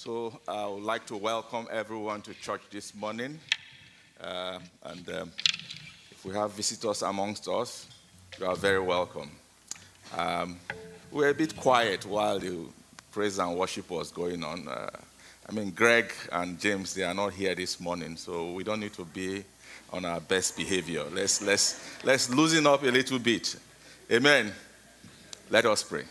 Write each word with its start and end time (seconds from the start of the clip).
So 0.00 0.38
I 0.46 0.64
would 0.64 0.84
like 0.84 1.06
to 1.06 1.16
welcome 1.16 1.66
everyone 1.72 2.22
to 2.22 2.32
church 2.34 2.60
this 2.70 2.94
morning. 2.94 3.40
Uh, 4.20 4.60
and 4.84 5.08
um, 5.08 5.32
if 6.12 6.24
we 6.24 6.32
have 6.34 6.52
visitors 6.52 7.02
amongst 7.02 7.48
us, 7.48 7.88
you 8.38 8.46
are 8.46 8.54
very 8.54 8.78
welcome. 8.78 9.28
Um, 10.16 10.60
we 11.10 11.22
were 11.22 11.30
a 11.30 11.34
bit 11.34 11.56
quiet 11.56 12.06
while 12.06 12.38
the 12.38 12.66
praise 13.10 13.40
and 13.40 13.58
worship 13.58 13.90
was 13.90 14.12
going 14.12 14.44
on. 14.44 14.68
Uh, 14.68 14.88
I 15.48 15.52
mean, 15.52 15.72
Greg 15.72 16.12
and 16.30 16.60
James, 16.60 16.94
they 16.94 17.02
are 17.02 17.12
not 17.12 17.32
here 17.32 17.56
this 17.56 17.80
morning, 17.80 18.16
so 18.16 18.52
we 18.52 18.62
don't 18.62 18.78
need 18.78 18.92
to 18.92 19.04
be 19.04 19.42
on 19.92 20.04
our 20.04 20.20
best 20.20 20.56
behavior. 20.56 21.06
Let's, 21.12 21.42
let's, 21.42 22.04
let's 22.04 22.30
loosen 22.30 22.68
up 22.68 22.84
a 22.84 22.92
little 22.92 23.18
bit. 23.18 23.56
Amen. 24.12 24.52
Let 25.50 25.66
us 25.66 25.82
pray. 25.82 26.04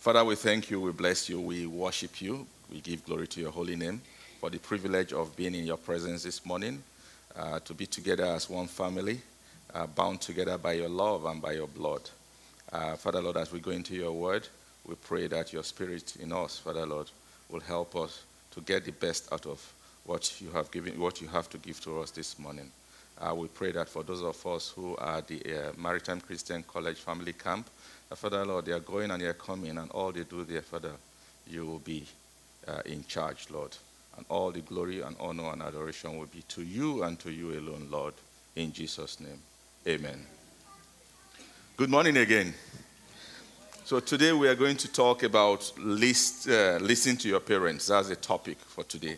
Father, 0.00 0.22
we 0.22 0.34
thank 0.34 0.68
you, 0.68 0.82
we 0.82 0.92
bless 0.92 1.30
you, 1.30 1.40
we 1.40 1.64
worship 1.64 2.20
you, 2.20 2.46
we 2.70 2.80
give 2.80 3.04
glory 3.04 3.26
to 3.26 3.40
your 3.40 3.50
holy 3.50 3.76
name 3.76 4.00
for 4.40 4.50
the 4.50 4.58
privilege 4.58 5.12
of 5.12 5.36
being 5.36 5.54
in 5.54 5.66
your 5.66 5.76
presence 5.76 6.22
this 6.22 6.46
morning, 6.46 6.82
uh, 7.36 7.60
to 7.60 7.74
be 7.74 7.86
together 7.86 8.24
as 8.24 8.48
one 8.48 8.66
family, 8.66 9.20
uh, 9.74 9.86
bound 9.86 10.20
together 10.20 10.56
by 10.56 10.72
your 10.72 10.88
love 10.88 11.24
and 11.26 11.42
by 11.42 11.52
your 11.52 11.66
blood. 11.66 12.00
Uh, 12.72 12.96
Father, 12.96 13.20
Lord, 13.20 13.36
as 13.36 13.52
we 13.52 13.60
go 13.60 13.70
into 13.70 13.94
your 13.94 14.12
word, 14.12 14.46
we 14.86 14.94
pray 14.94 15.26
that 15.26 15.52
your 15.52 15.62
spirit 15.62 16.16
in 16.20 16.32
us, 16.32 16.58
Father, 16.58 16.86
Lord, 16.86 17.10
will 17.50 17.60
help 17.60 17.96
us 17.96 18.22
to 18.52 18.60
get 18.60 18.84
the 18.84 18.92
best 18.92 19.32
out 19.32 19.46
of 19.46 19.60
what 20.04 20.40
you 20.40 20.50
have 20.50 20.70
given, 20.70 20.98
what 20.98 21.20
you 21.20 21.28
have 21.28 21.50
to 21.50 21.58
give 21.58 21.80
to 21.82 22.00
us 22.00 22.10
this 22.10 22.38
morning. 22.38 22.70
Uh, 23.20 23.34
we 23.34 23.48
pray 23.48 23.72
that 23.72 23.88
for 23.88 24.02
those 24.02 24.22
of 24.22 24.46
us 24.46 24.70
who 24.70 24.96
are 24.96 25.20
the 25.20 25.42
uh, 25.44 25.72
Maritime 25.76 26.20
Christian 26.20 26.62
College 26.62 26.98
Family 26.98 27.34
Camp, 27.34 27.68
uh, 28.10 28.14
Father 28.14 28.44
Lord, 28.46 28.64
they 28.64 28.72
are 28.72 28.80
going 28.80 29.10
and 29.10 29.20
they 29.20 29.26
are 29.26 29.34
coming, 29.34 29.76
and 29.76 29.90
all 29.90 30.10
they 30.12 30.24
do 30.24 30.44
there, 30.44 30.62
Father, 30.62 30.92
you 31.46 31.66
will 31.66 31.78
be 31.80 32.06
uh, 32.66 32.80
in 32.84 33.04
charge, 33.04 33.48
Lord. 33.50 33.76
And 34.16 34.26
all 34.28 34.50
the 34.50 34.60
glory 34.60 35.00
and 35.00 35.16
honor 35.18 35.52
and 35.52 35.62
adoration 35.62 36.18
will 36.18 36.26
be 36.26 36.42
to 36.48 36.62
you 36.62 37.02
and 37.02 37.18
to 37.20 37.30
you 37.30 37.52
alone, 37.52 37.88
Lord. 37.90 38.14
In 38.56 38.72
Jesus' 38.72 39.20
name, 39.20 39.40
amen. 39.86 40.26
Good 41.76 41.90
morning 41.90 42.16
again. 42.18 42.52
So, 43.84 44.00
today 44.00 44.32
we 44.32 44.48
are 44.48 44.54
going 44.54 44.76
to 44.76 44.92
talk 44.92 45.22
about 45.22 45.72
list, 45.78 46.48
uh, 46.48 46.78
listen 46.80 47.16
to 47.18 47.28
your 47.28 47.40
parents. 47.40 47.86
That's 47.86 48.08
the 48.08 48.16
topic 48.16 48.58
for 48.58 48.84
today. 48.84 49.16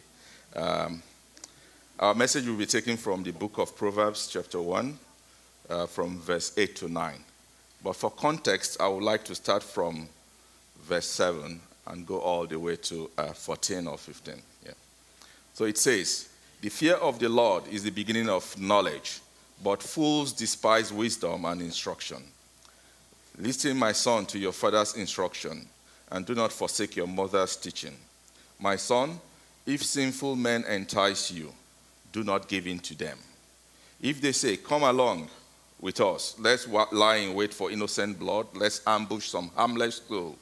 Um, 0.54 1.02
our 1.98 2.14
message 2.14 2.46
will 2.46 2.56
be 2.56 2.66
taken 2.66 2.96
from 2.96 3.22
the 3.22 3.32
book 3.32 3.58
of 3.58 3.76
Proverbs, 3.76 4.28
chapter 4.28 4.60
1, 4.60 4.98
uh, 5.68 5.86
from 5.86 6.20
verse 6.20 6.52
8 6.56 6.76
to 6.76 6.88
9. 6.88 7.14
But 7.82 7.96
for 7.96 8.10
context, 8.10 8.80
I 8.80 8.88
would 8.88 9.02
like 9.02 9.24
to 9.24 9.34
start 9.34 9.62
from 9.62 10.08
verse 10.84 11.06
7 11.06 11.60
and 11.86 12.06
go 12.06 12.18
all 12.18 12.46
the 12.46 12.58
way 12.58 12.76
to 12.76 13.10
uh, 13.18 13.32
14 13.32 13.86
or 13.86 13.98
15. 13.98 14.34
Yeah. 14.64 14.72
So 15.54 15.64
it 15.64 15.78
says, 15.78 16.28
The 16.60 16.68
fear 16.68 16.94
of 16.94 17.18
the 17.18 17.28
Lord 17.28 17.66
is 17.68 17.82
the 17.82 17.90
beginning 17.90 18.28
of 18.28 18.58
knowledge, 18.58 19.20
but 19.62 19.82
fools 19.82 20.32
despise 20.32 20.92
wisdom 20.92 21.44
and 21.44 21.60
instruction. 21.60 22.22
Listen, 23.38 23.76
my 23.76 23.92
son, 23.92 24.26
to 24.26 24.38
your 24.38 24.52
father's 24.52 24.94
instruction, 24.94 25.66
and 26.10 26.26
do 26.26 26.34
not 26.34 26.52
forsake 26.52 26.96
your 26.96 27.06
mother's 27.06 27.56
teaching. 27.56 27.96
My 28.58 28.76
son, 28.76 29.18
if 29.66 29.82
sinful 29.82 30.36
men 30.36 30.64
entice 30.64 31.30
you, 31.30 31.52
do 32.12 32.22
not 32.22 32.48
give 32.48 32.66
in 32.66 32.78
to 32.80 32.94
them. 32.96 33.18
If 34.00 34.20
they 34.20 34.32
say, 34.32 34.56
Come 34.56 34.82
along 34.82 35.30
with 35.80 36.00
us, 36.00 36.36
let's 36.38 36.68
lie 36.68 37.16
in 37.16 37.34
wait 37.34 37.52
for 37.54 37.70
innocent 37.70 38.18
blood, 38.18 38.46
let's 38.54 38.82
ambush 38.86 39.28
some 39.28 39.50
harmless 39.56 40.02
soul, 40.06 40.36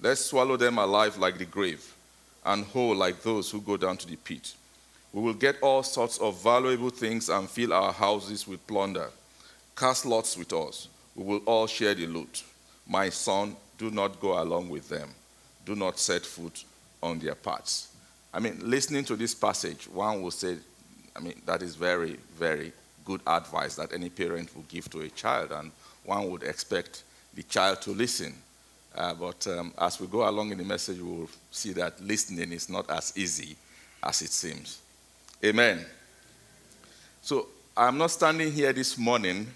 let's 0.00 0.20
swallow 0.24 0.56
them 0.56 0.78
alive 0.78 1.16
like 1.18 1.38
the 1.38 1.44
grave, 1.44 1.94
and 2.44 2.64
whole 2.64 2.94
like 2.94 3.22
those 3.22 3.50
who 3.50 3.60
go 3.60 3.76
down 3.76 3.96
to 3.98 4.06
the 4.06 4.16
pit. 4.16 4.54
We 5.12 5.22
will 5.22 5.34
get 5.34 5.56
all 5.62 5.82
sorts 5.82 6.18
of 6.18 6.42
valuable 6.42 6.90
things 6.90 7.28
and 7.28 7.48
fill 7.48 7.72
our 7.72 7.92
houses 7.92 8.48
with 8.48 8.66
plunder. 8.66 9.10
Cast 9.76 10.06
lots 10.06 10.36
with 10.36 10.52
us. 10.52 10.88
We 11.14 11.24
will 11.24 11.42
all 11.46 11.66
share 11.66 11.94
the 11.94 12.06
loot. 12.06 12.42
My 12.86 13.08
son, 13.08 13.56
do 13.78 13.90
not 13.90 14.20
go 14.20 14.42
along 14.42 14.68
with 14.68 14.88
them. 14.88 15.10
Do 15.64 15.74
not 15.74 15.98
set 15.98 16.26
foot 16.26 16.64
on 17.02 17.18
their 17.18 17.34
paths. 17.34 17.88
I 18.32 18.40
mean, 18.40 18.58
listening 18.62 19.04
to 19.04 19.16
this 19.16 19.34
passage, 19.34 19.88
one 19.88 20.20
will 20.20 20.32
say, 20.32 20.56
I 21.14 21.20
mean, 21.20 21.40
that 21.46 21.62
is 21.62 21.76
very, 21.76 22.16
very 22.36 22.72
good 23.04 23.20
advice 23.26 23.76
that 23.76 23.92
any 23.92 24.08
parent 24.08 24.54
would 24.56 24.68
give 24.68 24.90
to 24.90 25.02
a 25.02 25.08
child, 25.10 25.52
and 25.52 25.70
one 26.04 26.30
would 26.30 26.42
expect 26.42 27.04
the 27.34 27.44
child 27.44 27.80
to 27.82 27.92
listen. 27.92 28.34
Uh, 28.94 29.14
but 29.14 29.46
um, 29.48 29.72
as 29.78 30.00
we 30.00 30.06
go 30.06 30.28
along 30.28 30.52
in 30.52 30.58
the 30.58 30.64
message, 30.64 30.98
we 30.98 31.10
will 31.10 31.30
see 31.50 31.72
that 31.72 32.00
listening 32.00 32.52
is 32.52 32.68
not 32.68 32.88
as 32.90 33.12
easy 33.16 33.56
as 34.02 34.22
it 34.22 34.30
seems. 34.30 34.80
Amen. 35.44 35.84
So 37.22 37.48
I'm 37.76 37.98
not 37.98 38.10
standing 38.10 38.52
here 38.52 38.72
this 38.72 38.96
morning 38.96 39.46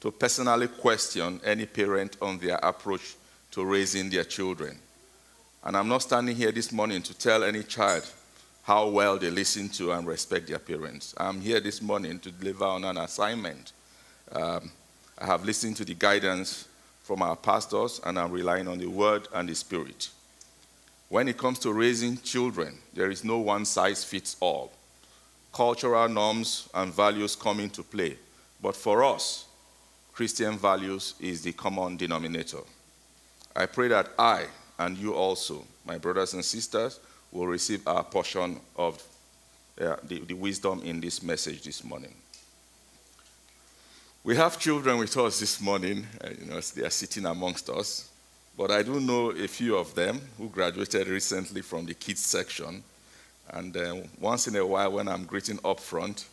to 0.00 0.10
personally 0.10 0.68
question 0.68 1.40
any 1.44 1.66
parent 1.66 2.16
on 2.22 2.38
their 2.38 2.56
approach 2.56 3.16
to 3.50 3.64
raising 3.64 4.08
their 4.08 4.24
children. 4.24 4.78
And 5.62 5.76
I'm 5.76 5.88
not 5.88 6.02
standing 6.02 6.34
here 6.34 6.52
this 6.52 6.72
morning 6.72 7.02
to 7.02 7.12
tell 7.12 7.44
any 7.44 7.62
child 7.64 8.08
how 8.62 8.88
well 8.88 9.18
they 9.18 9.30
listen 9.30 9.68
to 9.70 9.92
and 9.92 10.06
respect 10.06 10.48
their 10.48 10.58
parents. 10.58 11.14
I'm 11.18 11.40
here 11.40 11.60
this 11.60 11.82
morning 11.82 12.18
to 12.20 12.30
deliver 12.30 12.64
on 12.64 12.84
an 12.84 12.96
assignment. 12.96 13.72
Um, 14.32 14.70
I 15.18 15.26
have 15.26 15.44
listened 15.44 15.76
to 15.76 15.84
the 15.84 15.94
guidance 15.94 16.66
from 17.10 17.22
our 17.22 17.34
pastors, 17.34 18.00
and 18.04 18.16
I'm 18.16 18.30
relying 18.30 18.68
on 18.68 18.78
the 18.78 18.86
word 18.86 19.26
and 19.34 19.48
the 19.48 19.54
spirit. 19.56 20.10
When 21.08 21.26
it 21.26 21.38
comes 21.38 21.58
to 21.58 21.72
raising 21.72 22.18
children, 22.18 22.78
there 22.94 23.10
is 23.10 23.24
no 23.24 23.38
one 23.38 23.64
size 23.64 24.04
fits 24.04 24.36
all. 24.38 24.70
Cultural 25.52 26.08
norms 26.08 26.68
and 26.72 26.94
values 26.94 27.34
come 27.34 27.58
into 27.58 27.82
play, 27.82 28.16
but 28.62 28.76
for 28.76 29.02
us, 29.02 29.46
Christian 30.12 30.56
values 30.56 31.16
is 31.18 31.42
the 31.42 31.50
common 31.52 31.96
denominator. 31.96 32.62
I 33.56 33.66
pray 33.66 33.88
that 33.88 34.10
I 34.16 34.46
and 34.78 34.96
you 34.96 35.12
also, 35.12 35.64
my 35.84 35.98
brothers 35.98 36.34
and 36.34 36.44
sisters, 36.44 37.00
will 37.32 37.48
receive 37.48 37.84
our 37.88 38.04
portion 38.04 38.60
of 38.76 39.02
uh, 39.80 39.96
the, 40.04 40.20
the 40.20 40.34
wisdom 40.34 40.80
in 40.84 41.00
this 41.00 41.24
message 41.24 41.62
this 41.62 41.82
morning. 41.82 42.14
We 44.22 44.36
have 44.36 44.58
children 44.58 44.98
with 44.98 45.16
us 45.16 45.40
this 45.40 45.62
morning, 45.62 46.06
uh, 46.22 46.28
you 46.38 46.44
know, 46.44 46.60
they 46.60 46.82
are 46.82 46.90
sitting 46.90 47.24
amongst 47.24 47.70
us. 47.70 48.10
But 48.54 48.70
I 48.70 48.82
do 48.82 49.00
know 49.00 49.30
a 49.30 49.48
few 49.48 49.78
of 49.78 49.94
them 49.94 50.20
who 50.36 50.50
graduated 50.50 51.08
recently 51.08 51.62
from 51.62 51.86
the 51.86 51.94
kids 51.94 52.20
section. 52.20 52.84
And 53.48 53.74
uh, 53.74 53.96
once 54.20 54.46
in 54.46 54.56
a 54.56 54.66
while, 54.66 54.92
when 54.92 55.08
I'm 55.08 55.24
greeting 55.24 55.58
up 55.64 55.80
front, 55.80 56.26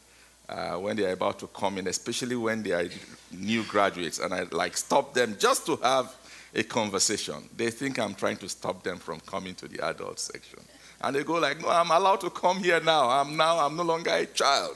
uh, 0.49 0.73
when 0.73 0.97
they 0.97 1.05
are 1.05 1.13
about 1.13 1.39
to 1.39 1.47
come 1.47 1.77
in, 1.77 1.87
especially 1.87 2.35
when 2.35 2.61
they 2.61 2.73
are 2.73 2.89
new 3.31 3.63
graduates, 3.63 4.19
and 4.19 4.33
I 4.33 4.43
like 4.51 4.75
stop 4.75 5.13
them 5.13 5.37
just 5.39 5.65
to 5.67 5.77
have 5.77 6.13
a 6.53 6.63
conversation. 6.63 7.35
They 7.55 7.69
think 7.69 7.99
I'm 7.99 8.15
trying 8.15 8.37
to 8.37 8.49
stop 8.49 8.83
them 8.83 8.97
from 8.97 9.21
coming 9.21 9.55
to 9.55 9.67
the 9.69 9.85
adult 9.85 10.19
section. 10.19 10.59
And 10.99 11.15
they 11.15 11.23
go 11.23 11.35
like, 11.35 11.61
no, 11.61 11.69
I'm 11.69 11.91
allowed 11.91 12.19
to 12.19 12.29
come 12.31 12.57
here 12.57 12.81
now. 12.81 13.09
I'm 13.09 13.37
now, 13.37 13.65
I'm 13.65 13.77
no 13.77 13.83
longer 13.83 14.11
a 14.11 14.25
child. 14.25 14.75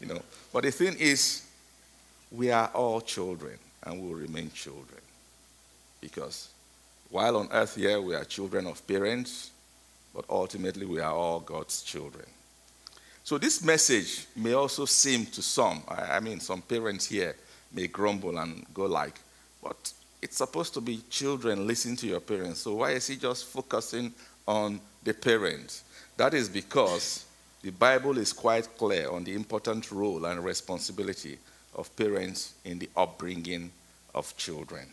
You 0.00 0.06
know. 0.06 0.22
But 0.54 0.62
the 0.62 0.70
thing 0.70 0.96
is, 0.98 1.45
we 2.36 2.50
are 2.50 2.70
all 2.74 3.00
children 3.00 3.58
and 3.84 4.00
will 4.00 4.14
remain 4.14 4.50
children. 4.52 5.00
Because 6.00 6.48
while 7.10 7.36
on 7.36 7.48
earth 7.52 7.76
here, 7.76 8.00
we 8.00 8.14
are 8.14 8.24
children 8.24 8.66
of 8.66 8.86
parents, 8.86 9.50
but 10.14 10.24
ultimately 10.28 10.86
we 10.86 11.00
are 11.00 11.12
all 11.12 11.40
God's 11.40 11.82
children. 11.82 12.26
So 13.24 13.38
this 13.38 13.62
message 13.64 14.26
may 14.36 14.52
also 14.52 14.84
seem 14.84 15.26
to 15.26 15.42
some, 15.42 15.82
I 15.88 16.20
mean, 16.20 16.40
some 16.40 16.62
parents 16.62 17.06
here 17.06 17.34
may 17.72 17.88
grumble 17.88 18.38
and 18.38 18.64
go 18.72 18.86
like, 18.86 19.18
but 19.62 19.92
it's 20.22 20.36
supposed 20.36 20.74
to 20.74 20.80
be 20.80 21.00
children 21.10 21.66
listen 21.66 21.96
to 21.96 22.06
your 22.06 22.20
parents. 22.20 22.60
So 22.60 22.74
why 22.76 22.92
is 22.92 23.06
he 23.06 23.16
just 23.16 23.46
focusing 23.46 24.12
on 24.46 24.80
the 25.06 25.14
parents. 25.14 25.84
That 26.16 26.34
is 26.34 26.48
because 26.48 27.24
the 27.62 27.70
Bible 27.70 28.18
is 28.18 28.32
quite 28.32 28.68
clear 28.76 29.10
on 29.10 29.24
the 29.24 29.34
important 29.34 29.90
role 29.90 30.24
and 30.26 30.44
responsibility 30.44 31.38
of 31.76 31.94
parents 31.94 32.54
in 32.64 32.78
the 32.80 32.88
upbringing 32.96 33.70
of 34.14 34.36
children. 34.36 34.86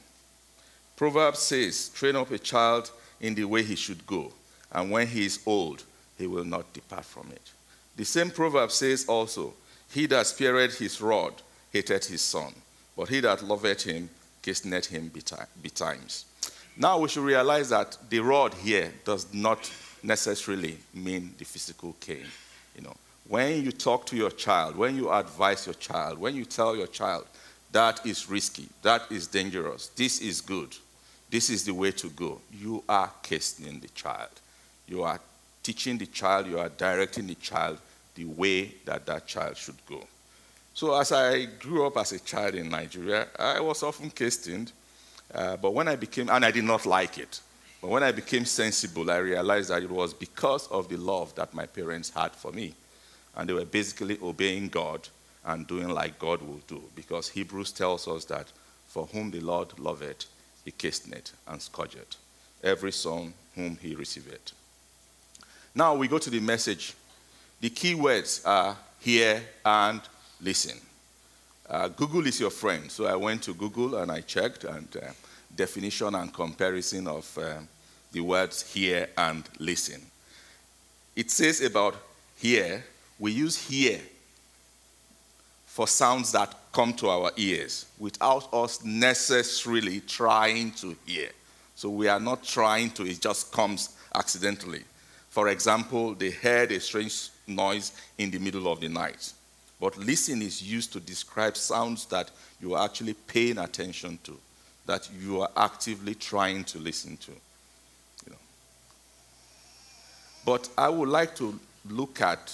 Proverbs 0.95 1.39
says, 1.39 1.89
Train 1.89 2.15
up 2.15 2.29
a 2.29 2.37
child 2.37 2.91
in 3.19 3.33
the 3.33 3.45
way 3.45 3.63
he 3.63 3.75
should 3.75 4.05
go, 4.05 4.31
and 4.71 4.91
when 4.91 5.07
he 5.07 5.25
is 5.25 5.39
old, 5.45 5.83
he 6.17 6.27
will 6.27 6.45
not 6.45 6.71
depart 6.73 7.05
from 7.05 7.31
it. 7.31 7.51
The 7.95 8.05
same 8.05 8.29
proverb 8.29 8.71
says 8.71 9.05
also, 9.07 9.53
He 9.91 10.05
that 10.07 10.27
spared 10.27 10.73
his 10.73 11.01
rod 11.01 11.33
hated 11.71 12.05
his 12.05 12.21
son, 12.21 12.53
but 12.95 13.09
he 13.09 13.19
that 13.21 13.43
loveth 13.43 13.83
him 13.83 14.09
chasteneth 14.43 14.87
him 14.87 15.11
betimes. 15.61 16.25
Now 16.77 16.99
we 16.99 17.07
should 17.07 17.23
realize 17.23 17.69
that 17.69 17.97
the 18.09 18.19
rod 18.19 18.53
here 18.53 18.91
does 19.05 19.33
not 19.33 19.71
necessarily 20.01 20.77
mean 20.93 21.33
the 21.37 21.45
physical 21.45 21.95
cane. 21.99 22.27
You 22.75 22.83
know, 22.83 22.95
when 23.27 23.63
you 23.63 23.71
talk 23.71 24.05
to 24.07 24.15
your 24.15 24.31
child, 24.31 24.75
when 24.75 24.95
you 24.95 25.11
advise 25.11 25.65
your 25.65 25.75
child, 25.75 26.17
when 26.17 26.35
you 26.35 26.45
tell 26.45 26.75
your 26.75 26.87
child 26.87 27.25
that 27.71 28.05
is 28.05 28.29
risky, 28.29 28.67
that 28.81 29.03
is 29.11 29.27
dangerous, 29.27 29.87
this 29.89 30.21
is 30.21 30.41
good, 30.41 30.75
this 31.29 31.49
is 31.49 31.65
the 31.65 31.73
way 31.73 31.91
to 31.91 32.09
go, 32.09 32.39
you 32.51 32.83
are 32.87 33.11
chastening 33.23 33.79
the 33.79 33.87
child. 33.89 34.29
You 34.87 35.03
are 35.03 35.19
teaching 35.63 35.97
the 35.97 36.05
child, 36.05 36.47
you 36.47 36.59
are 36.59 36.69
directing 36.69 37.27
the 37.27 37.35
child 37.35 37.79
the 38.15 38.25
way 38.25 38.75
that 38.85 39.05
that 39.05 39.25
child 39.25 39.57
should 39.57 39.83
go. 39.87 40.03
So, 40.75 40.99
as 40.99 41.11
I 41.11 41.45
grew 41.45 41.85
up 41.85 41.97
as 41.97 42.11
a 42.11 42.19
child 42.19 42.55
in 42.55 42.69
Nigeria, 42.69 43.27
I 43.37 43.59
was 43.59 43.83
often 43.83 44.09
questioned. 44.09 44.71
Uh, 45.33 45.57
but 45.57 45.73
when 45.73 45.87
I 45.87 45.95
became, 45.95 46.29
and 46.29 46.43
I 46.45 46.51
did 46.51 46.63
not 46.63 46.85
like 46.85 47.17
it, 47.17 47.39
but 47.81 47.89
when 47.89 48.03
I 48.03 48.11
became 48.11 48.45
sensible, 48.45 49.09
I 49.09 49.17
realized 49.17 49.69
that 49.69 49.83
it 49.83 49.89
was 49.89 50.13
because 50.13 50.67
of 50.67 50.89
the 50.89 50.97
love 50.97 51.33
that 51.35 51.53
my 51.53 51.65
parents 51.65 52.09
had 52.09 52.31
for 52.33 52.51
me. 52.51 52.73
And 53.35 53.49
they 53.49 53.53
were 53.53 53.65
basically 53.65 54.17
obeying 54.21 54.69
God 54.69 55.07
and 55.45 55.67
doing 55.67 55.89
like 55.89 56.19
God 56.19 56.41
will 56.41 56.61
do. 56.67 56.81
Because 56.95 57.29
Hebrews 57.29 57.71
tells 57.71 58.07
us 58.07 58.25
that 58.25 58.47
for 58.87 59.07
whom 59.07 59.31
the 59.31 59.39
Lord 59.39 59.77
loveth, 59.79 60.25
he 60.63 60.71
chasteneth 60.71 61.31
and 61.47 61.61
scourgeth 61.61 62.15
every 62.63 62.91
son 62.91 63.33
whom 63.55 63.77
he 63.81 63.93
receiveth. 63.93 64.53
Now 65.75 65.95
we 65.95 66.07
go 66.07 66.17
to 66.17 66.29
the 66.29 66.39
message. 66.39 66.93
The 67.59 67.69
key 67.69 67.95
words 67.95 68.41
are 68.45 68.77
hear 68.99 69.41
and 69.65 70.01
listen. 70.41 70.77
Uh, 71.69 71.87
Google 71.89 72.25
is 72.25 72.39
your 72.39 72.49
friend. 72.49 72.91
So 72.91 73.05
I 73.05 73.15
went 73.15 73.43
to 73.43 73.53
Google 73.53 73.95
and 73.95 74.11
I 74.11 74.21
checked 74.21 74.63
and 74.63 74.87
uh, 74.95 75.11
definition 75.55 76.15
and 76.15 76.33
comparison 76.33 77.07
of 77.07 77.37
uh, 77.37 77.55
the 78.11 78.21
words 78.21 78.73
hear 78.73 79.09
and 79.17 79.43
listen. 79.59 80.01
It 81.15 81.31
says 81.31 81.61
about 81.61 81.95
hear, 82.37 82.83
we 83.23 83.31
use 83.31 83.55
hear 83.69 84.01
for 85.65 85.87
sounds 85.87 86.33
that 86.33 86.53
come 86.73 86.91
to 86.91 87.07
our 87.07 87.31
ears 87.37 87.85
without 87.97 88.53
us 88.53 88.83
necessarily 88.83 90.01
trying 90.01 90.71
to 90.71 90.93
hear. 91.05 91.29
So 91.73 91.89
we 91.89 92.09
are 92.09 92.19
not 92.19 92.43
trying 92.43 92.89
to, 92.91 93.07
it 93.07 93.21
just 93.21 93.49
comes 93.53 93.95
accidentally. 94.13 94.83
For 95.29 95.47
example, 95.47 96.15
they 96.15 96.31
heard 96.31 96.73
a 96.73 96.81
strange 96.81 97.29
noise 97.47 97.93
in 98.17 98.29
the 98.29 98.39
middle 98.39 98.69
of 98.69 98.81
the 98.81 98.89
night. 98.89 99.31
But 99.79 99.97
listen 99.97 100.41
is 100.41 100.61
used 100.61 100.91
to 100.91 100.99
describe 100.99 101.55
sounds 101.55 102.05
that 102.07 102.29
you 102.59 102.73
are 102.73 102.83
actually 102.83 103.13
paying 103.13 103.57
attention 103.57 104.19
to, 104.25 104.37
that 104.85 105.09
you 105.17 105.41
are 105.43 105.49
actively 105.55 106.13
trying 106.13 106.65
to 106.65 106.77
listen 106.77 107.15
to. 107.15 107.31
You 107.31 108.31
know. 108.31 108.37
But 110.45 110.67
I 110.77 110.89
would 110.89 111.07
like 111.07 111.37
to 111.37 111.57
look 111.89 112.19
at 112.19 112.53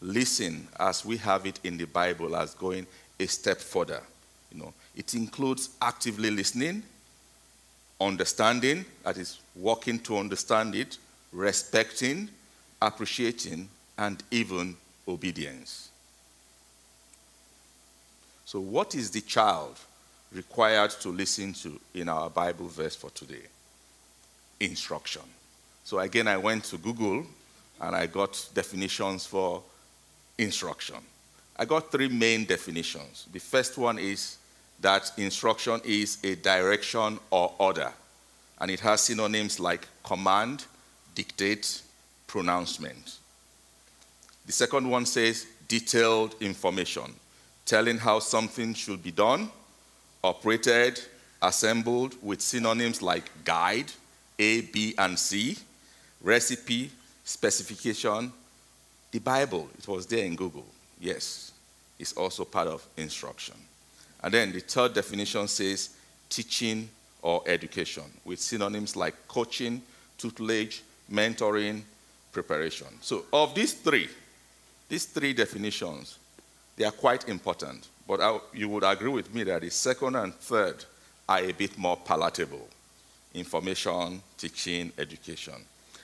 listen 0.00 0.66
as 0.78 1.04
we 1.04 1.16
have 1.18 1.46
it 1.46 1.60
in 1.64 1.76
the 1.76 1.86
Bible 1.86 2.36
as 2.36 2.54
going 2.54 2.86
a 3.18 3.26
step 3.26 3.58
further. 3.58 4.02
You 4.52 4.60
know, 4.60 4.74
it 4.96 5.14
includes 5.14 5.70
actively 5.80 6.30
listening, 6.30 6.82
understanding, 8.00 8.84
that 9.04 9.16
is, 9.16 9.40
working 9.54 9.98
to 10.00 10.18
understand 10.18 10.74
it, 10.74 10.98
respecting, 11.32 12.28
appreciating, 12.80 13.68
and 13.98 14.22
even 14.30 14.76
obedience. 15.06 15.90
So, 18.44 18.58
what 18.58 18.94
is 18.94 19.10
the 19.10 19.20
child 19.20 19.78
required 20.32 20.90
to 21.02 21.10
listen 21.10 21.52
to 21.54 21.78
in 21.94 22.08
our 22.08 22.28
Bible 22.30 22.66
verse 22.66 22.96
for 22.96 23.10
today? 23.10 23.46
Instruction. 24.58 25.22
So, 25.84 25.98
again, 26.00 26.26
I 26.26 26.36
went 26.36 26.64
to 26.64 26.78
Google 26.78 27.26
and 27.80 27.94
I 27.94 28.06
got 28.06 28.48
definitions 28.54 29.26
for 29.26 29.62
instruction. 30.40 30.96
I 31.56 31.64
got 31.64 31.92
three 31.92 32.08
main 32.08 32.44
definitions. 32.44 33.26
The 33.32 33.38
first 33.38 33.76
one 33.76 33.98
is 33.98 34.38
that 34.80 35.12
instruction 35.18 35.80
is 35.84 36.18
a 36.24 36.34
direction 36.36 37.18
or 37.30 37.52
order, 37.58 37.92
and 38.60 38.70
it 38.70 38.80
has 38.80 39.02
synonyms 39.02 39.60
like 39.60 39.86
command, 40.02 40.64
dictate, 41.14 41.82
pronouncement. 42.26 43.18
The 44.46 44.52
second 44.52 44.88
one 44.88 45.06
says 45.06 45.46
detailed 45.68 46.34
information 46.40 47.14
telling 47.66 47.98
how 47.98 48.18
something 48.18 48.74
should 48.74 49.00
be 49.02 49.12
done, 49.12 49.48
operated, 50.24 51.00
assembled 51.40 52.16
with 52.20 52.40
synonyms 52.40 53.00
like 53.00 53.30
guide, 53.44 53.92
A, 54.38 54.62
B, 54.62 54.94
and 54.98 55.16
C, 55.16 55.56
recipe, 56.20 56.90
specification. 57.24 58.32
The 59.10 59.18
Bible, 59.18 59.68
it 59.76 59.86
was 59.88 60.06
there 60.06 60.24
in 60.24 60.36
Google. 60.36 60.66
Yes, 61.00 61.52
it's 61.98 62.12
also 62.12 62.44
part 62.44 62.68
of 62.68 62.86
instruction. 62.96 63.54
And 64.22 64.32
then 64.32 64.52
the 64.52 64.60
third 64.60 64.94
definition 64.94 65.48
says 65.48 65.90
teaching 66.28 66.88
or 67.22 67.42
education 67.46 68.04
with 68.24 68.40
synonyms 68.40 68.96
like 68.96 69.14
coaching, 69.28 69.82
tutelage, 70.16 70.82
mentoring, 71.10 71.82
preparation. 72.32 72.86
So, 73.00 73.24
of 73.32 73.54
these 73.54 73.74
three, 73.74 74.08
these 74.88 75.06
three 75.06 75.32
definitions, 75.32 76.18
they 76.76 76.84
are 76.84 76.92
quite 76.92 77.28
important. 77.28 77.88
But 78.06 78.20
I, 78.20 78.38
you 78.52 78.68
would 78.68 78.84
agree 78.84 79.10
with 79.10 79.34
me 79.34 79.44
that 79.44 79.62
the 79.62 79.70
second 79.70 80.16
and 80.16 80.34
third 80.34 80.84
are 81.28 81.40
a 81.40 81.52
bit 81.52 81.76
more 81.78 81.96
palatable 81.96 82.68
information, 83.34 84.20
teaching, 84.36 84.92
education. 84.98 85.54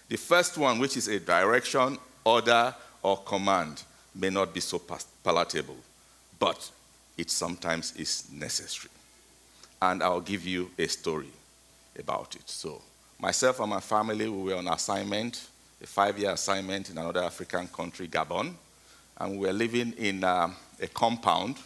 The 0.09 0.17
first 0.17 0.57
one, 0.57 0.79
which 0.79 0.97
is 0.97 1.09
a 1.09 1.19
direction, 1.19 1.99
order, 2.25 2.75
or 3.07 3.19
command, 3.19 3.85
may 4.17 4.31
not 4.31 4.53
be 4.53 4.59
so 4.59 4.83
palatable, 5.23 5.77
but 6.41 6.69
it 7.17 7.31
sometimes 7.31 7.95
is 7.95 8.25
necessary. 8.33 8.91
And 9.81 10.03
I'll 10.03 10.21
give 10.21 10.45
you 10.45 10.71
a 10.77 10.89
story 10.89 11.31
about 11.97 12.35
it. 12.35 12.43
So, 12.51 12.83
myself 13.21 13.61
and 13.61 13.71
my 13.71 13.79
family, 13.79 14.29
we 14.29 14.43
were 14.51 14.57
on 14.57 14.67
assignment, 14.67 15.47
a 15.81 15.87
five 15.87 16.19
year 16.19 16.33
assignment 16.33 16.91
in 16.91 16.99
another 16.99 17.23
African 17.23 17.69
country, 17.69 18.09
Gabon. 18.09 18.55
And 19.19 19.39
we 19.39 19.47
were 19.47 19.53
living 19.53 19.93
in 19.93 20.25
um, 20.25 20.57
a 20.83 20.89
compound, 20.89 21.59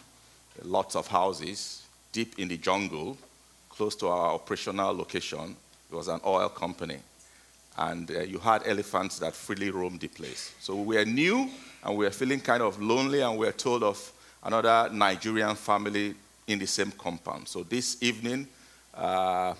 lots 0.61 0.95
of 0.95 1.07
houses, 1.07 1.81
deep 2.11 2.37
in 2.37 2.49
the 2.49 2.57
jungle, 2.57 3.17
close 3.67 3.95
to 3.95 4.07
our 4.09 4.35
operational 4.35 4.93
location. 4.95 5.55
It 5.91 5.95
was 5.95 6.07
an 6.07 6.21
oil 6.23 6.49
company. 6.49 6.99
And 7.77 8.11
uh, 8.11 8.21
you 8.21 8.37
had 8.37 8.63
elephants 8.65 9.19
that 9.19 9.33
freely 9.33 9.71
roamed 9.71 10.01
the 10.01 10.07
place. 10.07 10.53
So 10.59 10.75
we 10.75 10.97
were 10.97 11.05
new 11.05 11.49
and 11.83 11.97
we 11.97 12.05
were 12.05 12.11
feeling 12.11 12.39
kind 12.39 12.61
of 12.61 12.81
lonely, 12.81 13.21
and 13.21 13.37
we 13.37 13.45
were 13.45 13.51
told 13.51 13.83
of 13.83 14.11
another 14.43 14.89
Nigerian 14.93 15.55
family 15.55 16.13
in 16.47 16.59
the 16.59 16.67
same 16.67 16.91
compound. 16.91 17.47
So 17.47 17.63
this 17.63 18.01
evening, 18.03 18.47
uh, 18.93 19.53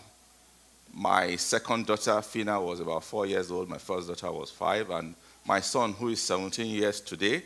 my 0.94 1.36
second 1.38 1.88
daughter, 1.88 2.22
Fina, 2.22 2.62
was 2.62 2.80
about 2.80 3.04
four 3.04 3.26
years 3.26 3.50
old. 3.50 3.70
My 3.70 3.78
first 3.78 4.08
daughter 4.08 4.32
was 4.32 4.52
five. 4.52 4.90
And 4.90 5.16
my 5.46 5.62
son, 5.62 5.94
who 5.94 6.10
is 6.10 6.22
17 6.22 6.66
years 6.68 7.02
today, 7.02 7.44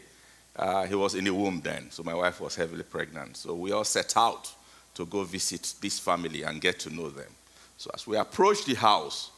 uh, 0.56 0.86
he 0.86 0.96
was 0.96 1.16
in 1.16 1.26
the 1.26 1.34
womb 1.34 1.62
then, 1.62 1.92
so 1.92 2.02
my 2.04 2.14
wife 2.14 2.40
was 2.40 2.56
heavily 2.56 2.84
pregnant. 2.84 3.36
So 3.38 3.54
we 3.56 3.74
all 3.74 3.84
set 3.84 4.16
out 4.16 4.54
to 4.94 5.06
go 5.06 5.24
visit 5.24 5.74
this 5.82 6.00
family 6.00 6.44
and 6.44 6.62
get 6.62 6.80
to 6.80 6.90
know 6.90 7.10
them. 7.10 7.32
So 7.78 7.92
as 7.94 8.08
we 8.08 8.16
approached 8.16 8.66
the 8.66 8.76
house, 8.76 9.32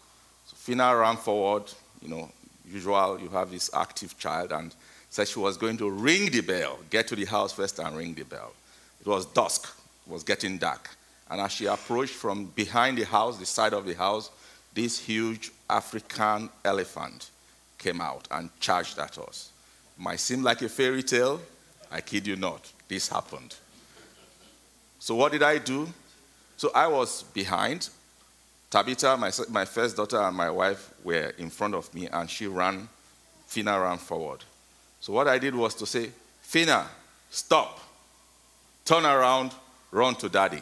Fina 0.68 0.94
ran 0.94 1.16
forward, 1.16 1.64
you 2.02 2.10
know, 2.10 2.30
usual, 2.70 3.18
you 3.22 3.30
have 3.30 3.50
this 3.50 3.70
active 3.74 4.20
child, 4.20 4.52
and 4.52 4.76
said 5.10 5.26
she 5.26 5.40
was 5.40 5.56
going 5.56 5.78
to 5.78 5.90
ring 5.90 6.30
the 6.30 6.42
bell, 6.42 6.78
get 6.90 7.08
to 7.08 7.16
the 7.16 7.24
house 7.24 7.54
first 7.54 7.80
and 7.80 7.96
ring 7.96 8.14
the 8.14 8.26
bell. 8.26 8.52
It 9.00 9.08
was 9.08 9.26
dusk, 9.28 9.74
it 10.06 10.12
was 10.12 10.24
getting 10.24 10.58
dark. 10.58 10.90
And 11.32 11.40
as 11.40 11.54
she 11.54 11.68
approached 11.68 12.16
from 12.16 12.48
behind 12.48 12.98
the 12.98 13.06
house, 13.06 13.38
the 13.38 13.46
side 13.46 13.72
of 13.72 13.86
the 13.86 13.94
house, 13.94 14.30
this 14.74 15.00
huge 15.00 15.52
African 15.70 16.50
elephant 16.66 17.30
came 17.78 18.02
out 18.02 18.28
and 18.30 18.50
charged 18.60 19.00
at 19.00 19.18
us. 19.18 19.52
Might 19.98 20.20
seem 20.20 20.44
like 20.44 20.62
a 20.64 20.68
fairy 20.68 21.02
tale. 21.02 21.40
I 21.90 22.02
kid 22.02 22.28
you 22.28 22.36
not. 22.36 22.70
This 22.90 23.08
happened. 23.08 23.56
So, 25.00 25.16
what 25.16 25.32
did 25.32 25.44
I 25.44 25.60
do? 25.60 25.88
So, 26.58 26.72
I 26.76 26.88
was 26.88 27.24
behind. 27.24 27.88
Tabitha, 28.70 29.16
my, 29.18 29.32
my 29.50 29.66
first 29.66 29.96
daughter, 29.96 30.22
and 30.22 30.36
my 30.36 30.50
wife 30.50 30.94
were 31.04 31.34
in 31.38 31.50
front 31.50 31.74
of 31.74 31.94
me, 31.94 32.08
and 32.08 32.30
she 32.30 32.48
ran. 32.48 32.88
Fina 33.46 33.80
ran 33.80 33.98
forward. 33.98 34.44
So, 35.00 35.14
what 35.14 35.28
I 35.28 35.40
did 35.40 35.56
was 35.56 35.74
to 35.76 35.86
say, 35.86 36.12
Fina, 36.42 36.86
stop. 37.30 37.80
Turn 38.84 39.06
around, 39.06 39.54
run 39.92 40.16
to 40.16 40.30
daddy. 40.30 40.62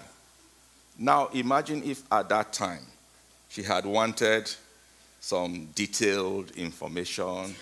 Now, 0.98 1.28
imagine 1.28 1.84
if 1.84 2.04
at 2.12 2.30
that 2.30 2.54
time 2.54 2.86
she 3.50 3.64
had 3.64 3.86
wanted 3.86 4.52
some 5.20 5.70
detailed 5.74 6.52
information 6.52 7.56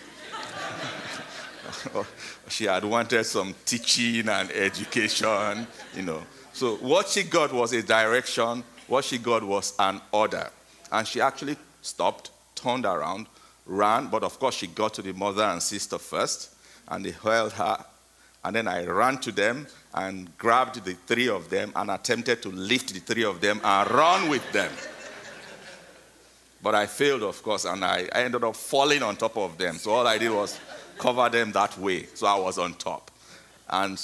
she 2.50 2.66
had 2.66 2.84
wanted 2.84 3.24
some 3.26 3.54
teaching 3.66 4.28
and 4.28 4.52
education, 4.52 5.68
you 5.96 6.04
know. 6.04 6.24
So 6.54 6.76
what 6.78 7.10
she 7.10 7.24
got 7.24 7.52
was 7.54 7.74
a 7.74 7.82
direction, 7.82 8.64
what 8.88 9.06
she 9.06 9.18
got 9.18 9.44
was 9.44 9.74
an 9.80 10.02
order. 10.12 10.50
And 10.92 11.08
she 11.08 11.22
actually 11.22 11.58
stopped, 11.82 12.32
turned 12.56 12.86
around, 12.86 13.28
ran, 13.66 14.08
but 14.08 14.24
of 14.24 14.40
course 14.40 14.56
she 14.56 14.68
got 14.68 14.94
to 14.96 15.02
the 15.02 15.14
mother 15.14 15.44
and 15.44 15.62
sister 15.62 15.98
first, 15.98 16.54
and 16.88 17.06
they 17.06 17.12
held 17.12 17.54
her. 17.54 17.84
And 18.44 18.56
then 18.56 18.68
I 18.68 18.86
ran 18.86 19.20
to 19.20 19.32
them 19.32 19.68
and 19.94 20.38
grabbed 20.38 20.84
the 20.84 20.94
three 20.94 21.30
of 21.30 21.50
them 21.50 21.72
and 21.76 21.90
attempted 21.90 22.42
to 22.42 22.50
lift 22.50 22.94
the 22.94 23.00
three 23.00 23.24
of 23.24 23.40
them 23.40 23.62
and 23.64 23.92
run 23.92 24.30
with 24.30 24.52
them. 24.52 24.72
But 26.62 26.76
I 26.76 26.86
failed, 26.86 27.24
of 27.24 27.42
course, 27.44 27.66
and 27.66 27.84
I, 27.84 28.08
I 28.14 28.24
ended 28.24 28.44
up 28.44 28.56
falling 28.56 29.04
on 29.04 29.18
top 29.18 29.38
of 29.38 29.58
them. 29.58 29.76
So 29.76 29.92
all 29.92 30.08
I 30.08 30.18
did 30.18 30.32
was 30.32 30.60
cover 30.98 31.30
them 31.30 31.52
that 31.52 31.78
way. 31.78 32.08
So 32.14 32.26
I 32.26 32.40
was 32.40 32.58
on 32.58 32.74
top. 32.76 33.12
And 33.70 34.02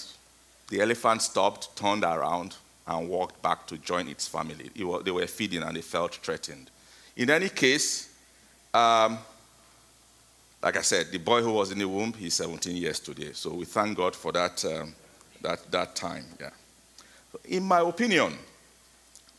the 0.69 0.81
elephant 0.81 1.21
stopped, 1.21 1.75
turned 1.75 2.03
around, 2.03 2.55
and 2.89 3.07
walked 3.07 3.41
back 3.41 3.67
to 3.67 3.77
join 3.77 4.07
its 4.07 4.27
family. 4.27 4.69
Was, 4.79 5.03
they 5.03 5.11
were 5.11 5.27
feeding 5.27 5.63
and 5.63 5.75
they 5.75 5.81
felt 5.81 6.15
threatened. 6.15 6.71
In 7.15 7.29
any 7.29 7.49
case, 7.49 8.13
um, 8.73 9.19
like 10.61 10.75
I 10.75 10.81
said, 10.81 11.11
the 11.11 11.19
boy 11.19 11.41
who 11.41 11.53
was 11.53 11.71
in 11.71 11.79
the 11.79 11.87
womb, 11.87 12.13
he's 12.13 12.33
17 12.33 12.75
years 12.75 12.99
today. 12.99 13.31
So 13.33 13.53
we 13.53 13.65
thank 13.65 13.95
God 13.95 14.15
for 14.15 14.31
that, 14.31 14.65
um, 14.65 14.93
that, 15.41 15.71
that 15.71 15.95
time. 15.95 16.25
Yeah. 16.39 16.49
In 17.45 17.63
my 17.63 17.81
opinion, 17.81 18.33